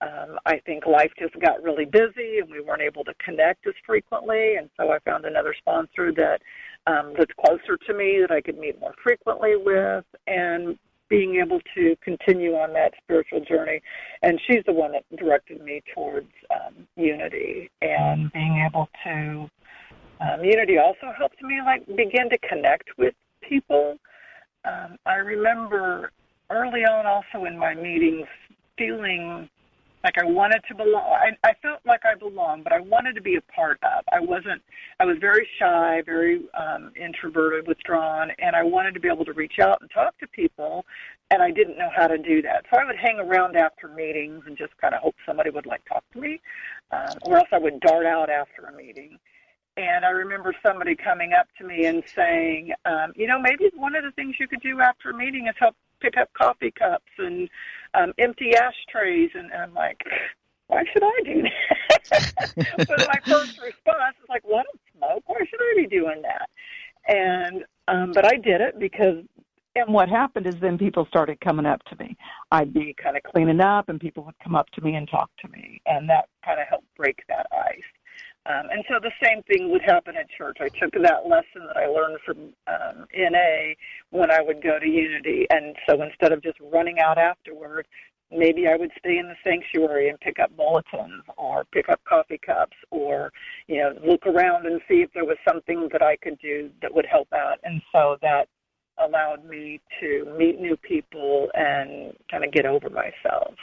[0.02, 3.74] Um, I think life just got really busy and we weren't able to connect as
[3.86, 4.56] frequently.
[4.56, 6.42] And so I found another sponsor that
[6.88, 10.06] um, that's closer to me that I could meet more frequently with.
[10.28, 10.78] And
[11.10, 13.82] being able to continue on that spiritual journey.
[14.22, 19.50] And she's the one that directed me towards um, unity and being able to
[20.22, 23.98] Um, Unity also helped me like begin to connect with people.
[24.66, 26.12] Um, I remember
[26.50, 28.28] early on, also in my meetings,
[28.78, 29.50] feeling
[30.04, 31.04] like I wanted to belong.
[31.04, 34.04] I, I felt like I belonged, but I wanted to be a part of.
[34.12, 34.62] I wasn't.
[35.00, 39.34] I was very shy, very um, introverted, withdrawn, and I wanted to be able to
[39.34, 40.86] reach out and talk to people,
[41.32, 42.66] and I didn't know how to do that.
[42.72, 45.84] So I would hang around after meetings and just kind of hope somebody would like
[45.86, 46.40] talk to me,
[46.92, 49.20] um, or else I would dart out after a meeting.
[49.76, 53.96] And I remember somebody coming up to me and saying, um, you know, maybe one
[53.96, 57.12] of the things you could do after a meeting is help pick up coffee cups
[57.18, 57.50] and
[57.94, 59.32] um, empty ashtrays.
[59.34, 60.02] And, and I'm like,
[60.68, 62.66] why should I do that?
[62.78, 65.24] but my first response is like, well, I don't smoke.
[65.28, 66.50] Why should I be doing that?
[67.08, 69.24] And um, but I did it because.
[69.76, 72.18] And what happened is then people started coming up to me.
[72.52, 75.30] I'd be kind of cleaning up, and people would come up to me and talk
[75.42, 77.84] to me, and that kind of helped break that ice.
[78.46, 80.58] Um, and so the same thing would happen at church.
[80.60, 82.38] I took that lesson that I learned from
[82.68, 83.74] um, NA
[84.12, 85.46] when I would go to Unity.
[85.50, 87.86] And so instead of just running out afterward,
[88.32, 92.40] maybe I would stay in the sanctuary and pick up bulletins or pick up coffee
[92.44, 93.32] cups or,
[93.68, 96.94] you know, look around and see if there was something that I could do that
[96.94, 97.60] would help out.
[97.64, 98.48] And so that
[98.98, 103.54] allowed me to meet new people and kind of get over myself.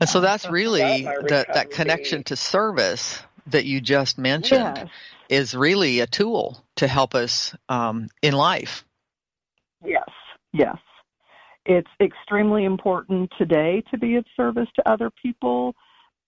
[0.00, 4.76] And so that's um, so really that, that connection to service that you just mentioned
[4.76, 4.88] yes.
[5.28, 8.84] is really a tool to help us um, in life.
[9.84, 10.08] Yes,
[10.52, 10.76] yes.
[11.64, 15.74] It's extremely important today to be of service to other people.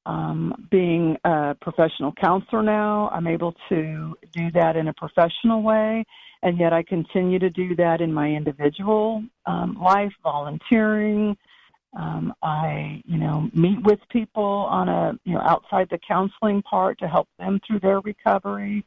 [0.06, 6.04] Um, being a professional counselor now, I'm able to do that in a professional way,
[6.42, 11.36] and yet I continue to do that in my individual um, life, volunteering,
[11.96, 16.98] um, I, you know, meet with people on a, you know, outside the counseling part
[16.98, 18.84] to help them through their recovery.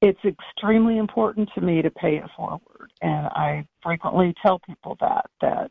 [0.00, 5.26] It's extremely important to me to pay it forward, and I frequently tell people that
[5.40, 5.70] that,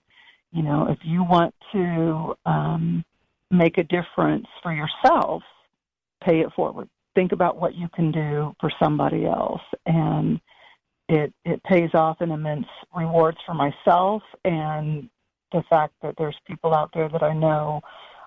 [0.51, 3.05] you know, if you want to um,
[3.49, 5.43] make a difference for yourself,
[6.21, 6.89] pay it forward.
[7.15, 10.39] Think about what you can do for somebody else, and
[11.09, 15.09] it it pays off in immense rewards for myself and
[15.51, 17.81] the fact that there's people out there that I know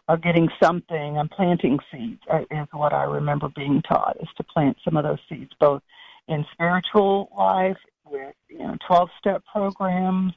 [0.09, 1.19] are getting something.
[1.19, 5.05] I'm planting seeds uh, is what I remember being taught is to plant some of
[5.05, 5.83] those seeds, both
[6.29, 10.33] in spiritual life with you know 12 step programs.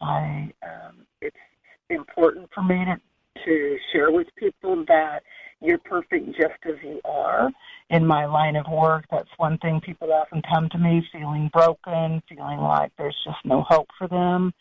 [0.00, 1.36] I um, it's
[1.88, 2.96] important for me to
[3.44, 5.22] to share with people that
[5.60, 7.50] you're perfect just as you are.
[7.90, 12.22] In my line of work, that's one thing people often come to me feeling broken,
[12.28, 14.52] feeling like there's just no hope for them.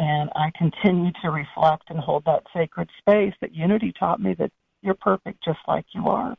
[0.00, 4.50] And I continue to reflect and hold that sacred space that Unity taught me that
[4.80, 6.34] you're perfect just like you are.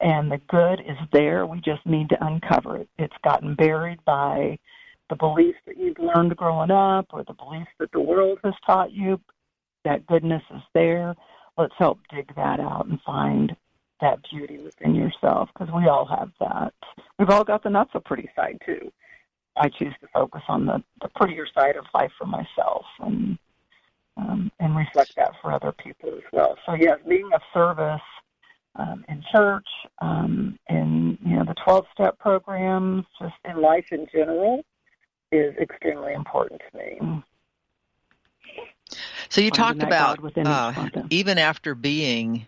[0.00, 1.44] And the good is there.
[1.44, 2.88] We just need to uncover it.
[2.98, 4.60] It's gotten buried by
[5.08, 8.92] the beliefs that you've learned growing up or the beliefs that the world has taught
[8.92, 9.20] you.
[9.84, 11.16] That goodness is there.
[11.58, 13.56] Let's help dig that out and find
[14.00, 16.72] that beauty within yourself because we all have that.
[17.18, 18.92] We've all got the not so pretty side too.
[19.60, 23.38] I choose to focus on the, the prettier side of life for myself and
[24.16, 26.56] um, and reflect that for other people as well.
[26.66, 28.00] So yes, being of service
[28.76, 29.66] um, in church,
[30.00, 34.62] um, in you know the twelve step programs, just in life in general,
[35.30, 37.22] is extremely important to me.
[39.28, 40.72] So you talked about uh,
[41.10, 42.46] even after being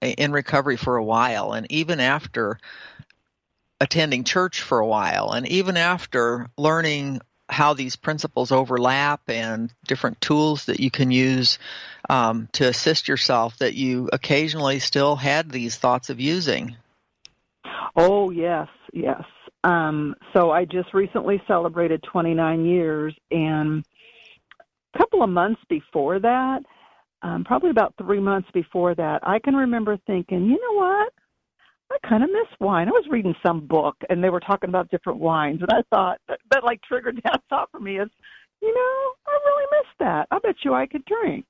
[0.00, 2.58] in recovery for a while, and even after
[3.82, 5.32] attending church for a while.
[5.32, 11.58] And even after learning how these principles overlap and different tools that you can use
[12.08, 16.76] um, to assist yourself that you occasionally still had these thoughts of using.
[17.96, 19.22] Oh yes yes.
[19.64, 23.84] Um, so i just recently celebrated 29 years and
[24.94, 26.62] a couple of months before that
[27.22, 31.12] um, probably about three months before that i can remember thinking you know what
[31.92, 32.88] I kind of miss wine.
[32.88, 36.18] I was reading some book and they were talking about different wines, and I thought
[36.28, 38.08] that, that like triggered that thought for me is,
[38.60, 40.28] you know, I really miss that.
[40.30, 41.44] I bet you I could drink.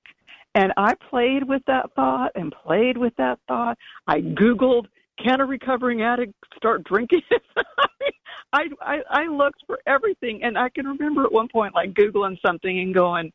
[0.55, 3.79] And I played with that thought and played with that thought.
[4.07, 4.87] I Googled,
[5.23, 7.23] can a recovering addict start drinking?
[8.53, 12.37] I, I I looked for everything, and I can remember at one point like Googling
[12.45, 13.33] something and going,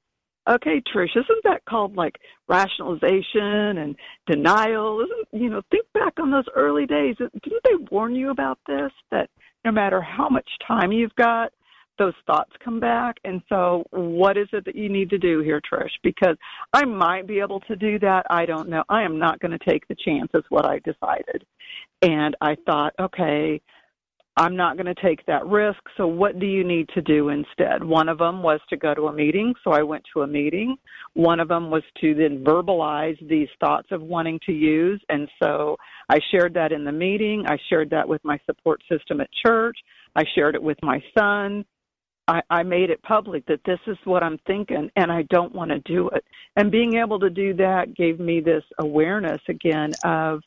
[0.50, 2.18] Okay, Trish, isn't that called like
[2.48, 3.96] rationalization and
[4.28, 5.02] denial?
[5.02, 7.16] Isn't you know, think back on those early days.
[7.18, 8.92] Didn't they warn you about this?
[9.12, 9.30] That
[9.66, 11.52] no matter how much time you've got,
[11.98, 13.18] those thoughts come back.
[13.24, 15.90] And so, what is it that you need to do here, Trish?
[16.04, 16.38] Because
[16.74, 18.26] I might be able to do that.
[18.30, 18.84] I don't know.
[18.90, 21.46] I am not going to take the chance, is what I decided.
[22.02, 23.60] And I thought, okay,
[24.38, 25.80] I'm not going to take that risk.
[25.98, 27.84] So, what do you need to do instead?
[27.84, 29.56] One of them was to go to a meeting.
[29.64, 30.78] So, I went to a meeting.
[31.16, 35.02] One of them was to then verbalize these thoughts of wanting to use.
[35.10, 35.76] And so,
[36.08, 37.46] I shared that in the meeting.
[37.48, 39.78] I shared that with my support system at church.
[40.16, 41.66] I shared it with my son.
[42.28, 45.72] I, I made it public that this is what I'm thinking and I don't want
[45.72, 46.26] to do it.
[46.58, 50.42] And being able to do that gave me this awareness again of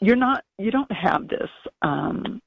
[0.00, 1.50] you're not, you don't have this
[1.82, 2.40] um,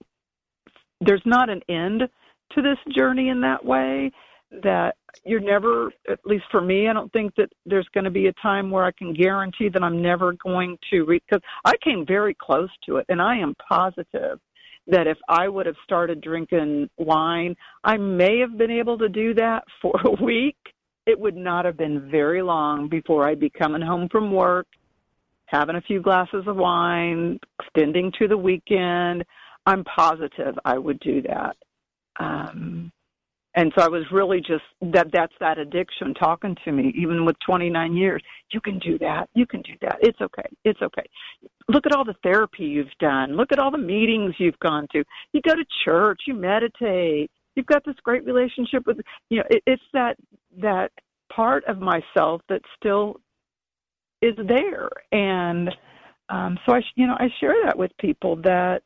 [1.06, 2.04] there's not an end
[2.52, 4.12] to this journey in that way
[4.62, 4.96] that
[5.26, 8.34] you're never at least for me i don't think that there's going to be a
[8.34, 12.36] time where i can guarantee that i'm never going to read because i came very
[12.40, 14.40] close to it and i am positive
[14.86, 19.34] that if i would have started drinking wine i may have been able to do
[19.34, 20.58] that for a week.
[21.06, 24.68] It would not have been very long before i'd be coming home from work
[25.48, 29.24] having a few glasses of wine extending to the weekend
[29.66, 31.56] I'm positive I would do that.
[32.20, 32.92] Um,
[33.56, 37.36] and so I was really just that that's that addiction talking to me, even with
[37.46, 38.22] 29 years.
[38.52, 39.30] You can do that.
[39.36, 39.98] You can do that.
[40.02, 40.50] It's okay.
[40.64, 41.04] It's okay.
[41.68, 43.38] Look at all the therapy you've done.
[43.38, 45.04] Look at all the meetings you've gone to.
[45.34, 46.22] You go to church.
[46.26, 47.30] You meditate.
[47.56, 48.98] You've got this great relationship with
[49.30, 49.46] you know.
[49.50, 50.18] It, it's that
[50.60, 50.92] that
[51.32, 53.18] part of myself that still
[54.24, 55.70] is there, and
[56.30, 58.82] um, so I you know I share that with people that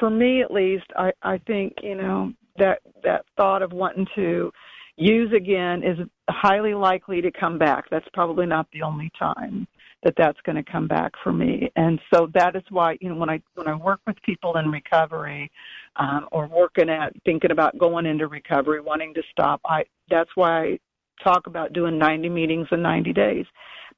[0.00, 4.50] for me at least, I, I think, you know, that that thought of wanting to
[4.96, 5.98] use again is
[6.28, 7.84] highly likely to come back.
[7.90, 9.68] That's probably not the only time
[10.02, 11.70] that that's going to come back for me.
[11.76, 14.70] And so that is why, you know, when I when I work with people in
[14.70, 15.50] recovery,
[15.96, 20.62] um, or working at thinking about going into recovery, wanting to stop, I that's why
[20.62, 20.78] I
[21.22, 23.44] talk about doing 90 meetings in 90 days,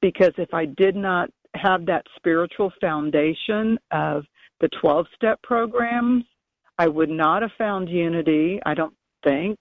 [0.01, 4.25] because if I did not have that spiritual foundation of
[4.63, 6.23] the 12 step programs,
[6.79, 9.59] I would not have found unity, I don't think.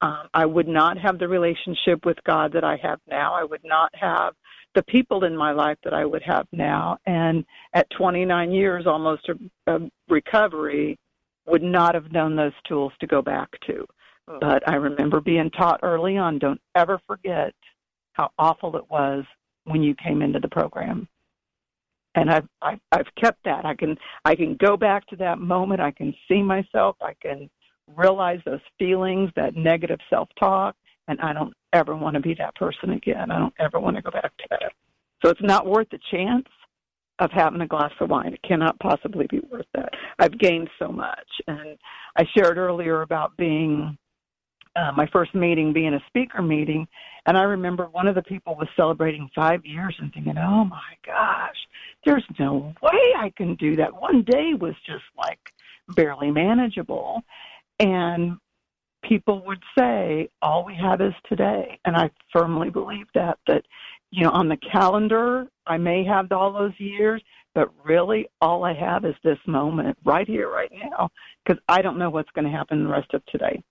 [0.00, 3.34] Um, I would not have the relationship with God that I have now.
[3.34, 4.34] I would not have
[4.74, 6.98] the people in my life that I would have now.
[7.06, 10.98] And at 29 years almost a, of recovery,
[11.46, 13.86] would not have known those tools to go back to.
[14.26, 14.38] Oh.
[14.40, 17.54] But I remember being taught early on don't ever forget
[18.14, 19.24] how awful it was
[19.66, 21.06] when you came into the program
[22.14, 23.64] and I've, I've I've kept that.
[23.64, 25.80] I can I can go back to that moment.
[25.80, 26.96] I can see myself.
[27.00, 27.48] I can
[27.96, 30.76] realize those feelings, that negative self talk,
[31.08, 33.30] and I don't ever want to be that person again.
[33.30, 34.72] I don't ever want to go back to that.
[35.24, 36.46] So it's not worth the chance
[37.18, 38.32] of having a glass of wine.
[38.32, 39.90] It cannot possibly be worth that.
[40.18, 41.78] I've gained so much, and
[42.16, 43.96] I shared earlier about being
[44.74, 46.86] uh, my first meeting being a speaker meeting,
[47.26, 50.96] and I remember one of the people was celebrating five years and thinking, "Oh my
[51.04, 51.56] gosh,
[52.04, 55.40] there's no way I can do that." One day was just like
[55.88, 57.22] barely manageable,
[57.78, 58.38] and
[59.02, 63.38] people would say, "All we have is today," and I firmly believe that.
[63.46, 63.64] That
[64.10, 67.22] you know, on the calendar, I may have all those years,
[67.54, 71.10] but really all I have is this moment right here, right now,
[71.44, 73.62] because I don't know what's going to happen the rest of today.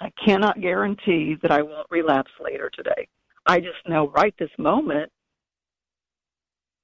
[0.00, 3.08] I cannot guarantee that I won't relapse later today.
[3.46, 5.10] I just know right this moment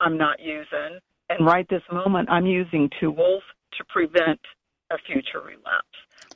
[0.01, 3.43] I'm not using, and right this moment I'm using tools
[3.79, 4.41] to prevent
[4.91, 5.87] a future relapse.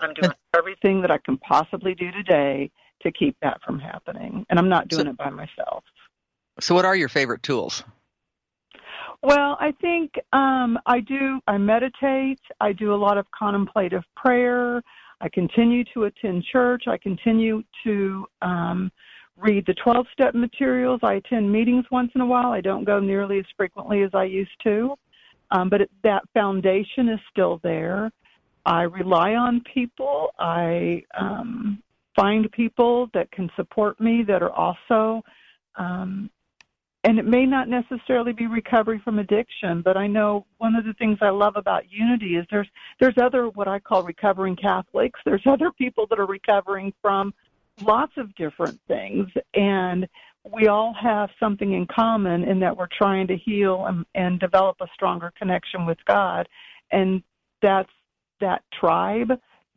[0.00, 2.70] I'm doing everything that I can possibly do today
[3.02, 5.84] to keep that from happening, and I'm not doing so, it by myself.
[6.61, 7.82] So, what are your favorite tools?
[9.22, 11.40] Well, I think um, I do.
[11.46, 12.40] I meditate.
[12.61, 14.82] I do a lot of contemplative prayer.
[15.20, 16.84] I continue to attend church.
[16.86, 18.90] I continue to um,
[19.41, 21.01] read the 12 step materials.
[21.03, 22.53] I attend meetings once in a while.
[22.53, 24.95] I don't go nearly as frequently as I used to,
[25.51, 28.11] um, but it, that foundation is still there.
[28.66, 30.30] I rely on people.
[30.38, 31.82] I um,
[32.14, 35.22] find people that can support me that are also
[35.76, 36.30] um,
[37.05, 40.93] and it may not necessarily be recovery from addiction, but I know one of the
[40.95, 42.68] things I love about Unity is there's
[43.01, 45.18] there's other what I call recovering Catholics.
[45.24, 47.32] There's other people that are recovering from
[47.83, 50.09] lots of different things, and
[50.51, 54.76] we all have something in common in that we're trying to heal and, and develop
[54.81, 56.49] a stronger connection with God,
[56.91, 57.22] and
[57.62, 57.91] that's
[58.41, 59.33] that tribe,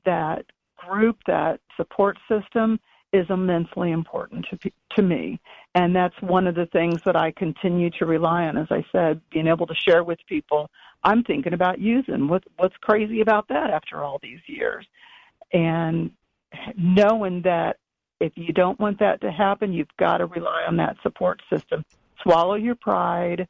[0.06, 0.46] that
[0.78, 2.80] group, that support system
[3.12, 5.40] is immensely important to to me.
[5.76, 9.22] And that's one of the things that I continue to rely on as I said
[9.32, 10.70] being able to share with people
[11.04, 14.86] I'm thinking about using what what's crazy about that after all these years?
[15.52, 16.12] And
[16.78, 17.78] knowing that
[18.20, 21.84] if you don't want that to happen you've got to rely on that support system
[22.22, 23.48] swallow your pride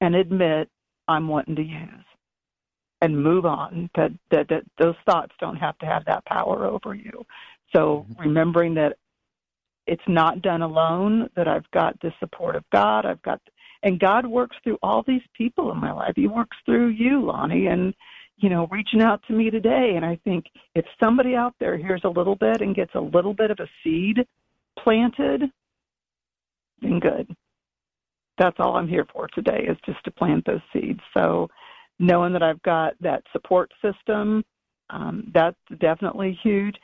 [0.00, 0.68] and admit
[1.06, 2.04] I'm wanting to use
[3.00, 3.90] and move on.
[3.96, 7.24] That, that that those thoughts don't have to have that power over you.
[7.74, 8.22] So mm-hmm.
[8.22, 8.96] remembering that
[9.86, 11.30] it's not done alone.
[11.36, 13.06] That I've got the support of God.
[13.06, 13.40] I've got
[13.82, 16.14] and God works through all these people in my life.
[16.16, 17.94] He works through you, Lonnie, and
[18.38, 19.92] you know, reaching out to me today.
[19.96, 23.34] And I think if somebody out there hears a little bit and gets a little
[23.34, 24.18] bit of a seed
[24.78, 25.42] planted,
[26.80, 27.28] then good.
[28.38, 31.00] That's all I'm here for today is just to plant those seeds.
[31.12, 31.48] So
[31.98, 34.44] knowing that I've got that support system,
[34.90, 36.76] um, that's definitely huge.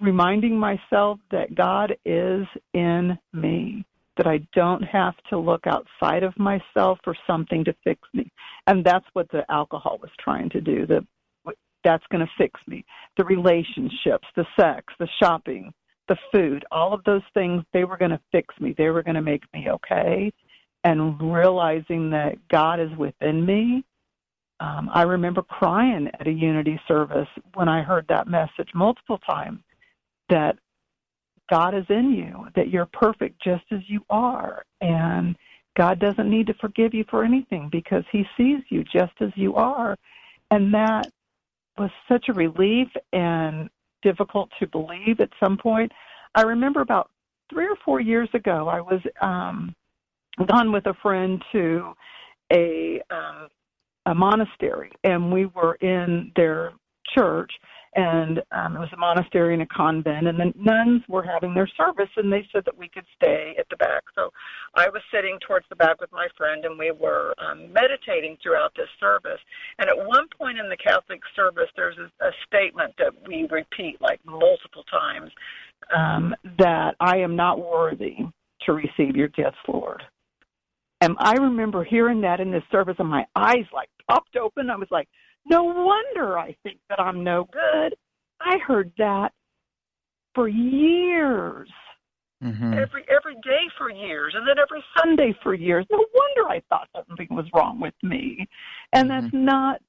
[0.00, 3.84] Reminding myself that God is in me
[4.20, 8.30] that I don't have to look outside of myself for something to fix me.
[8.66, 10.86] And that's what the alcohol was trying to do.
[10.86, 11.06] The
[11.82, 12.84] that's going to fix me.
[13.16, 15.72] The relationships, the sex, the shopping,
[16.08, 18.74] the food, all of those things, they were going to fix me.
[18.76, 20.30] They were going to make me okay.
[20.84, 23.82] And realizing that God is within me.
[24.60, 29.60] Um, I remember crying at a unity service when I heard that message multiple times
[30.28, 30.58] that
[31.50, 34.64] God is in you, that you're perfect just as you are.
[34.80, 35.36] And
[35.76, 39.54] God doesn't need to forgive you for anything because He sees you just as you
[39.56, 39.96] are.
[40.50, 41.10] And that
[41.78, 43.68] was such a relief and
[44.02, 45.90] difficult to believe at some point.
[46.34, 47.10] I remember about
[47.50, 49.74] three or four years ago, I was um,
[50.46, 51.92] gone with a friend to
[52.52, 53.48] a um,
[54.06, 56.72] a monastery, and we were in their
[57.14, 57.52] church,
[57.94, 61.68] and um, it was a monastery and a convent, and the nuns were having their
[61.76, 64.04] service, and they said that we could stay at the back.
[64.14, 64.30] So
[64.76, 68.72] I was sitting towards the back with my friend, and we were um, meditating throughout
[68.76, 69.40] this service.
[69.78, 74.00] And at one point in the Catholic service, there's a, a statement that we repeat
[74.00, 75.32] like multiple times
[75.96, 78.18] um, that I am not worthy
[78.66, 80.02] to receive your gifts, Lord.
[81.00, 84.70] And I remember hearing that in this service, and my eyes like popped open.
[84.70, 85.08] I was like,
[85.46, 87.94] no wonder I think that I'm no good.
[88.40, 89.32] I heard that
[90.34, 91.68] for years.
[92.42, 92.72] Mm-hmm.
[92.72, 95.84] Every every day for years, and then every Sunday for years.
[95.90, 98.48] No wonder I thought something was wrong with me,
[98.94, 99.20] and mm-hmm.
[99.20, 99.82] that's not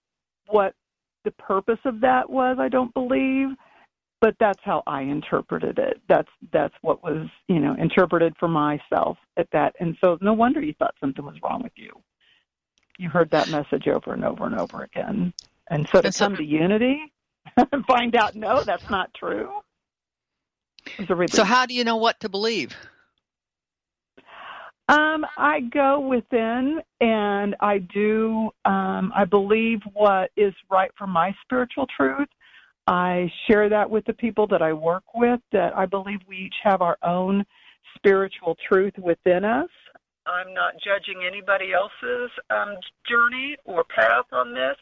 [0.47, 0.73] what
[1.23, 2.57] the purpose of that was.
[2.59, 3.49] I don't believe,
[4.19, 6.01] but that's how I interpreted it.
[6.09, 10.61] That's that's what was you know interpreted for myself at that, and so no wonder
[10.61, 11.93] you thought something was wrong with you
[12.97, 15.33] you heard that message over and over and over again.
[15.69, 17.11] And so to come to unity
[17.57, 19.51] and find out, no, that's not true.
[21.29, 22.75] So how do you know what to believe?
[24.89, 31.33] Um, I go within and I do, um, I believe what is right for my
[31.43, 32.27] spiritual truth.
[32.87, 36.55] I share that with the people that I work with, that I believe we each
[36.63, 37.45] have our own
[37.95, 39.69] spiritual truth within us.
[40.25, 42.75] I'm not judging anybody else's um,
[43.09, 44.75] journey or path on this.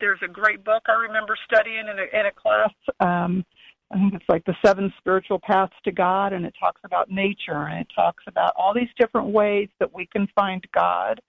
[0.00, 2.70] There's a great book I remember studying in a, in a class.
[3.00, 3.44] Um,
[3.92, 7.68] I think it's like the seven spiritual paths to God, and it talks about nature
[7.68, 11.20] and it talks about all these different ways that we can find God.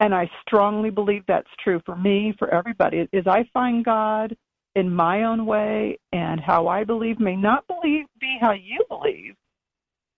[0.00, 3.08] And I strongly believe that's true for me, for everybody.
[3.12, 4.36] Is I find God
[4.74, 9.34] in my own way, and how I believe may not believe be how you believe.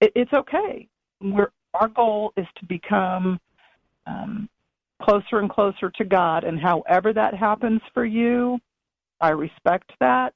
[0.00, 0.88] It, it's okay.
[1.20, 1.50] We're
[1.80, 3.38] our goal is to become
[4.06, 4.48] um,
[5.02, 6.44] closer and closer to God.
[6.44, 8.58] And however that happens for you,
[9.20, 10.34] I respect that.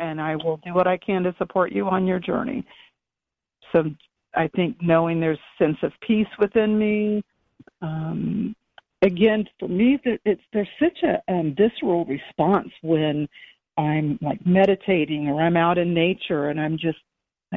[0.00, 2.66] And I will do what I can to support you on your journey.
[3.70, 3.84] So
[4.34, 7.22] I think knowing there's a sense of peace within me.
[7.80, 8.56] Um,
[9.02, 13.28] again, for me, it's there's such a um, visceral response when
[13.78, 16.98] I'm like meditating or I'm out in nature and I'm just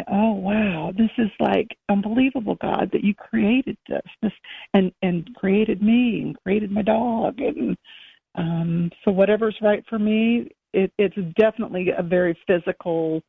[0.07, 4.31] oh wow, this is like unbelievable, God, that you created this, this
[4.73, 7.77] and and created me and created my dog, and
[8.35, 13.21] um, so whatever's right for me, it, it's definitely a very physical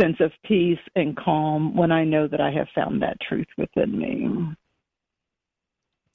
[0.00, 3.98] sense of peace and calm when I know that I have found that truth within
[3.98, 4.54] me.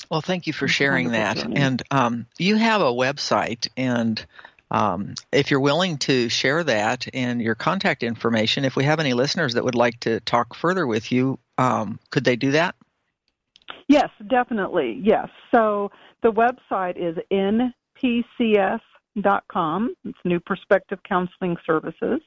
[0.10, 1.38] Well, thank you for sharing that.
[1.38, 1.56] Journey.
[1.56, 4.24] And um, you have a website, and
[4.72, 9.14] um, if you're willing to share that and your contact information, if we have any
[9.14, 12.76] listeners that would like to talk further with you, um, could they do that?
[13.88, 15.00] Yes, definitely.
[15.04, 15.30] Yes.
[15.54, 15.92] So
[16.22, 18.76] the website is npcs.com.
[20.06, 22.22] It's New Perspective Counseling Services.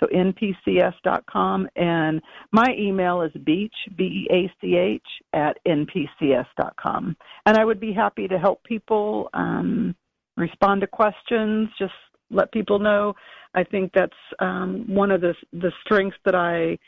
[0.00, 1.68] So npcs.com.
[1.76, 2.22] And
[2.52, 7.16] my email is beach, B-E-A-C-H, at npcs.com.
[7.46, 9.94] And I would be happy to help people um,
[10.40, 11.92] respond to questions, just
[12.30, 13.14] let people know.
[13.54, 16.78] I think that's um, one of the the strengths that I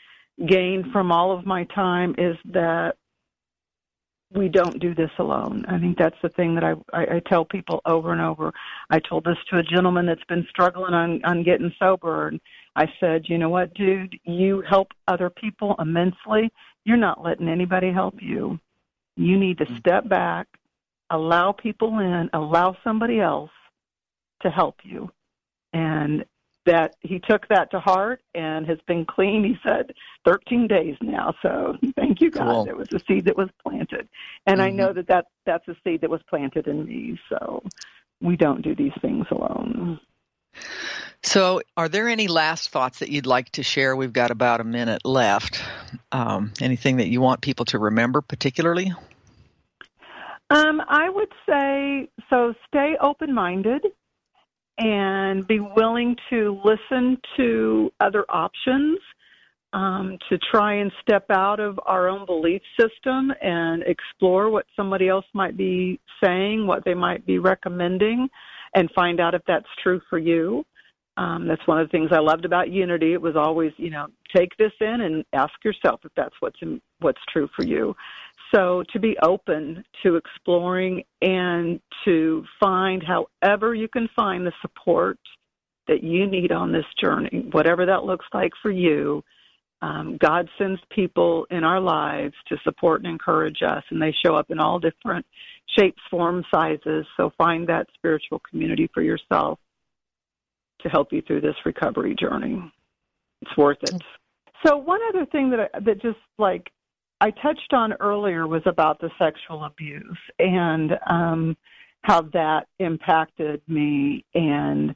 [0.47, 2.95] gained from all of my time is that
[4.35, 5.63] we don't do this alone.
[5.67, 8.51] I think that's the thing that I, I, I tell people over and over.
[8.89, 12.39] I told this to a gentleman that's been struggling on, on getting sober, and
[12.75, 16.51] I said, you know what, dude, you help other people immensely.
[16.83, 18.59] You're not letting anybody help you.
[19.15, 20.47] You need to step back,
[21.09, 23.51] allow people in, allow somebody else
[24.41, 25.11] to help you.
[25.73, 26.25] And
[26.65, 29.43] that he took that to heart and has been clean.
[29.43, 29.91] He said
[30.25, 31.33] 13 days now.
[31.41, 32.45] So thank you, God.
[32.45, 32.67] Cool.
[32.69, 34.07] It was a seed that was planted,
[34.45, 34.65] and mm-hmm.
[34.65, 37.19] I know that, that that's a seed that was planted in me.
[37.29, 37.63] So
[38.21, 39.99] we don't do these things alone.
[41.25, 43.95] So, are there any last thoughts that you'd like to share?
[43.95, 45.63] We've got about a minute left.
[46.11, 48.93] Um, anything that you want people to remember, particularly?
[50.53, 52.53] Um, I would say so.
[52.67, 53.85] Stay open-minded
[54.77, 58.99] and be willing to listen to other options,
[59.73, 65.09] um, to try and step out of our own belief system and explore what somebody
[65.09, 68.29] else might be saying, what they might be recommending,
[68.75, 70.63] and find out if that's true for you.
[71.17, 73.13] Um, that's one of the things I loved about Unity.
[73.13, 76.81] It was always, you know, take this in and ask yourself if that's what's in,
[76.99, 77.95] what's true for you.
[78.53, 85.17] So to be open to exploring and to find however you can find the support
[85.87, 89.23] that you need on this journey, whatever that looks like for you.
[89.81, 94.35] Um, God sends people in our lives to support and encourage us, and they show
[94.35, 95.25] up in all different
[95.77, 97.05] shapes, forms, sizes.
[97.17, 99.59] So find that spiritual community for yourself
[100.81, 102.71] to help you through this recovery journey.
[103.41, 104.01] It's worth it.
[104.65, 106.71] So one other thing that I, that just like
[107.23, 111.55] I touched on earlier was about the sexual abuse and um,
[112.01, 114.25] how that impacted me.
[114.33, 114.93] And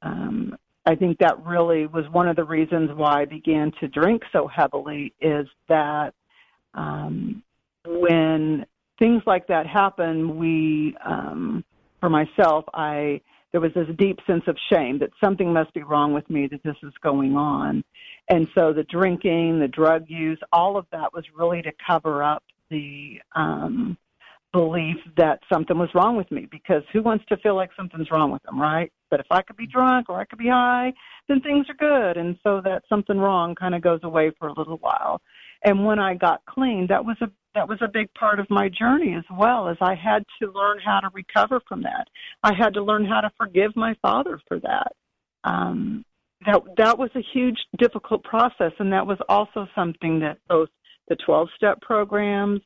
[0.00, 0.56] um,
[0.86, 4.46] I think that really was one of the reasons why I began to drink so
[4.46, 6.14] heavily is that
[6.72, 7.42] um,
[7.84, 8.64] when
[8.98, 11.62] things like that happen, we, um,
[12.00, 13.20] for myself, I
[13.56, 16.62] there was this deep sense of shame that something must be wrong with me that
[16.62, 17.82] this is going on.
[18.28, 22.42] And so the drinking, the drug use, all of that was really to cover up
[22.68, 23.96] the um,
[24.52, 28.30] belief that something was wrong with me because who wants to feel like something's wrong
[28.30, 28.92] with them, right?
[29.10, 30.92] But if I could be drunk or I could be high,
[31.26, 32.18] then things are good.
[32.18, 35.22] And so that something wrong kind of goes away for a little while.
[35.64, 38.68] And when I got clean, that was a that was a big part of my
[38.68, 42.06] journey as well as I had to learn how to recover from that.
[42.42, 44.92] I had to learn how to forgive my father for that.
[45.42, 46.04] Um,
[46.44, 50.68] that that was a huge difficult process and that was also something that both
[51.08, 52.60] the 12 step programs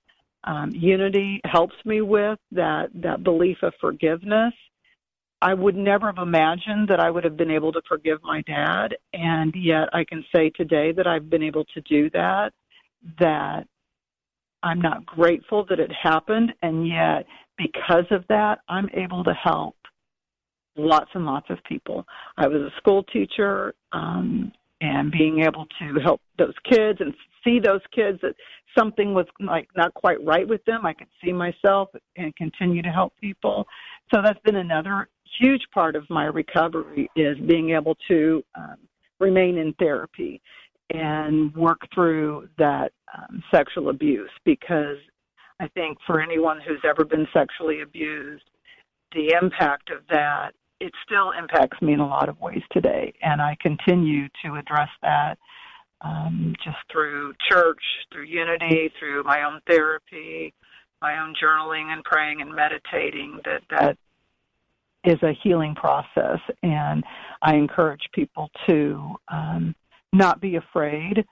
[0.44, 4.54] um, unity helps me with that that belief of forgiveness
[5.40, 8.96] i would never have imagined that i would have been able to forgive my dad
[9.12, 12.52] and yet i can say today that i've been able to do that
[13.18, 13.66] that
[14.62, 17.26] i'm not grateful that it happened and yet
[17.56, 19.76] because of that i'm able to help
[20.76, 22.06] lots and lots of people.
[22.36, 27.12] I was a school teacher, um, and being able to help those kids and
[27.44, 28.34] see those kids that
[28.78, 32.88] something was like not quite right with them, I could see myself and continue to
[32.88, 33.66] help people.
[34.12, 38.76] So that's been another huge part of my recovery is being able to um,
[39.18, 40.40] remain in therapy
[40.90, 44.96] and work through that um, sexual abuse because
[45.60, 48.44] I think for anyone who's ever been sexually abused,
[49.12, 53.40] the impact of that it still impacts me in a lot of ways today, and
[53.40, 55.36] I continue to address that
[56.00, 60.54] um, just through church, through unity, through my own therapy,
[61.02, 63.40] my own journaling and praying and meditating.
[63.44, 63.98] That that
[65.04, 67.04] is a healing process, and
[67.42, 69.74] I encourage people to um,
[70.12, 71.24] not be afraid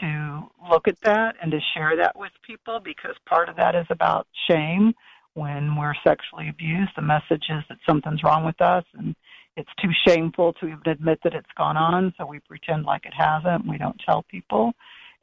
[0.00, 3.86] to look at that and to share that with people because part of that is
[3.90, 4.92] about shame
[5.34, 6.90] when we're sexually abused.
[6.96, 9.14] The message is that something's wrong with us and
[9.56, 13.14] it's too shameful to even admit that it's gone on, so we pretend like it
[13.16, 13.68] hasn't.
[13.68, 14.72] We don't tell people.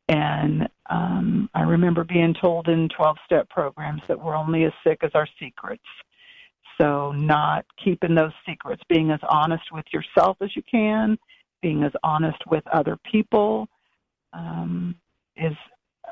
[0.07, 4.99] And um, I remember being told in 12 step programs that we're only as sick
[5.03, 5.83] as our secrets.
[6.79, 11.17] So, not keeping those secrets, being as honest with yourself as you can,
[11.61, 13.67] being as honest with other people
[14.33, 14.95] um,
[15.35, 15.53] is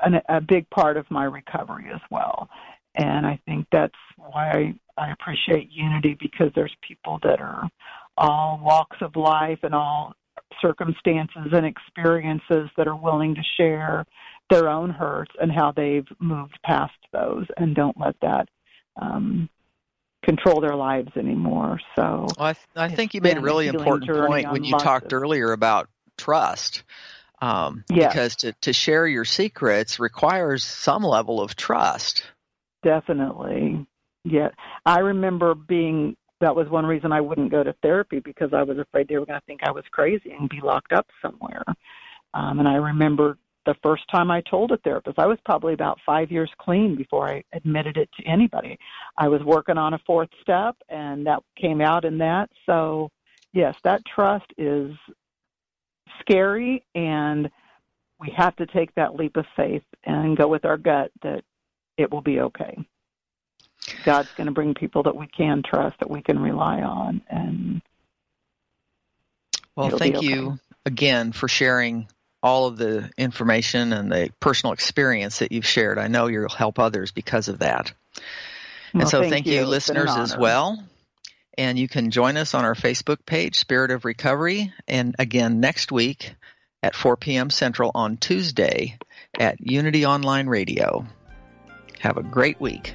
[0.02, 2.48] an, a big part of my recovery as well.
[2.96, 7.66] And I think that's why I, appreciate unity because there's people that are
[8.18, 10.12] all walks of life and all
[10.60, 14.04] circumstances and experiences that are willing to share
[14.50, 18.48] their own hurts and how they've moved past those and don't let that
[19.00, 19.48] um,
[20.22, 21.80] control their lives anymore.
[21.96, 25.12] So well, I, th- I think you made a really important point when you talked
[25.12, 26.82] of, earlier about trust.
[27.42, 28.12] Um, yes.
[28.12, 32.24] Because to, to share your secrets requires some level of trust.
[32.82, 33.86] definitely.
[34.24, 34.50] Yeah,
[34.84, 36.16] I remember being.
[36.40, 39.26] That was one reason I wouldn't go to therapy because I was afraid they were
[39.26, 41.62] going to think I was crazy and be locked up somewhere.
[42.32, 43.36] Um, and I remember
[43.66, 47.28] the first time I told a therapist, I was probably about five years clean before
[47.28, 48.78] I admitted it to anybody.
[49.18, 52.50] I was working on a fourth step, and that came out in that.
[52.66, 53.10] So,
[53.52, 54.92] yes, that trust is
[56.20, 57.50] scary, and
[58.18, 61.44] we have to take that leap of faith and go with our gut that
[61.96, 62.76] it will be okay.
[64.04, 67.82] God's going to bring people that we can trust, that we can rely on, and
[69.76, 70.26] well, thank okay.
[70.26, 72.06] you again for sharing
[72.42, 75.98] all of the information and the personal experience that you've shared.
[75.98, 77.92] I know you'll help others because of that.
[78.94, 80.82] Well, and so, thank, thank you, you listeners, as well.
[81.58, 84.72] And you can join us on our Facebook page, Spirit of Recovery.
[84.88, 86.34] And again, next week
[86.82, 87.50] at 4 p.m.
[87.50, 88.98] Central on Tuesday
[89.38, 91.06] at Unity Online Radio.
[92.00, 92.94] Have a great week.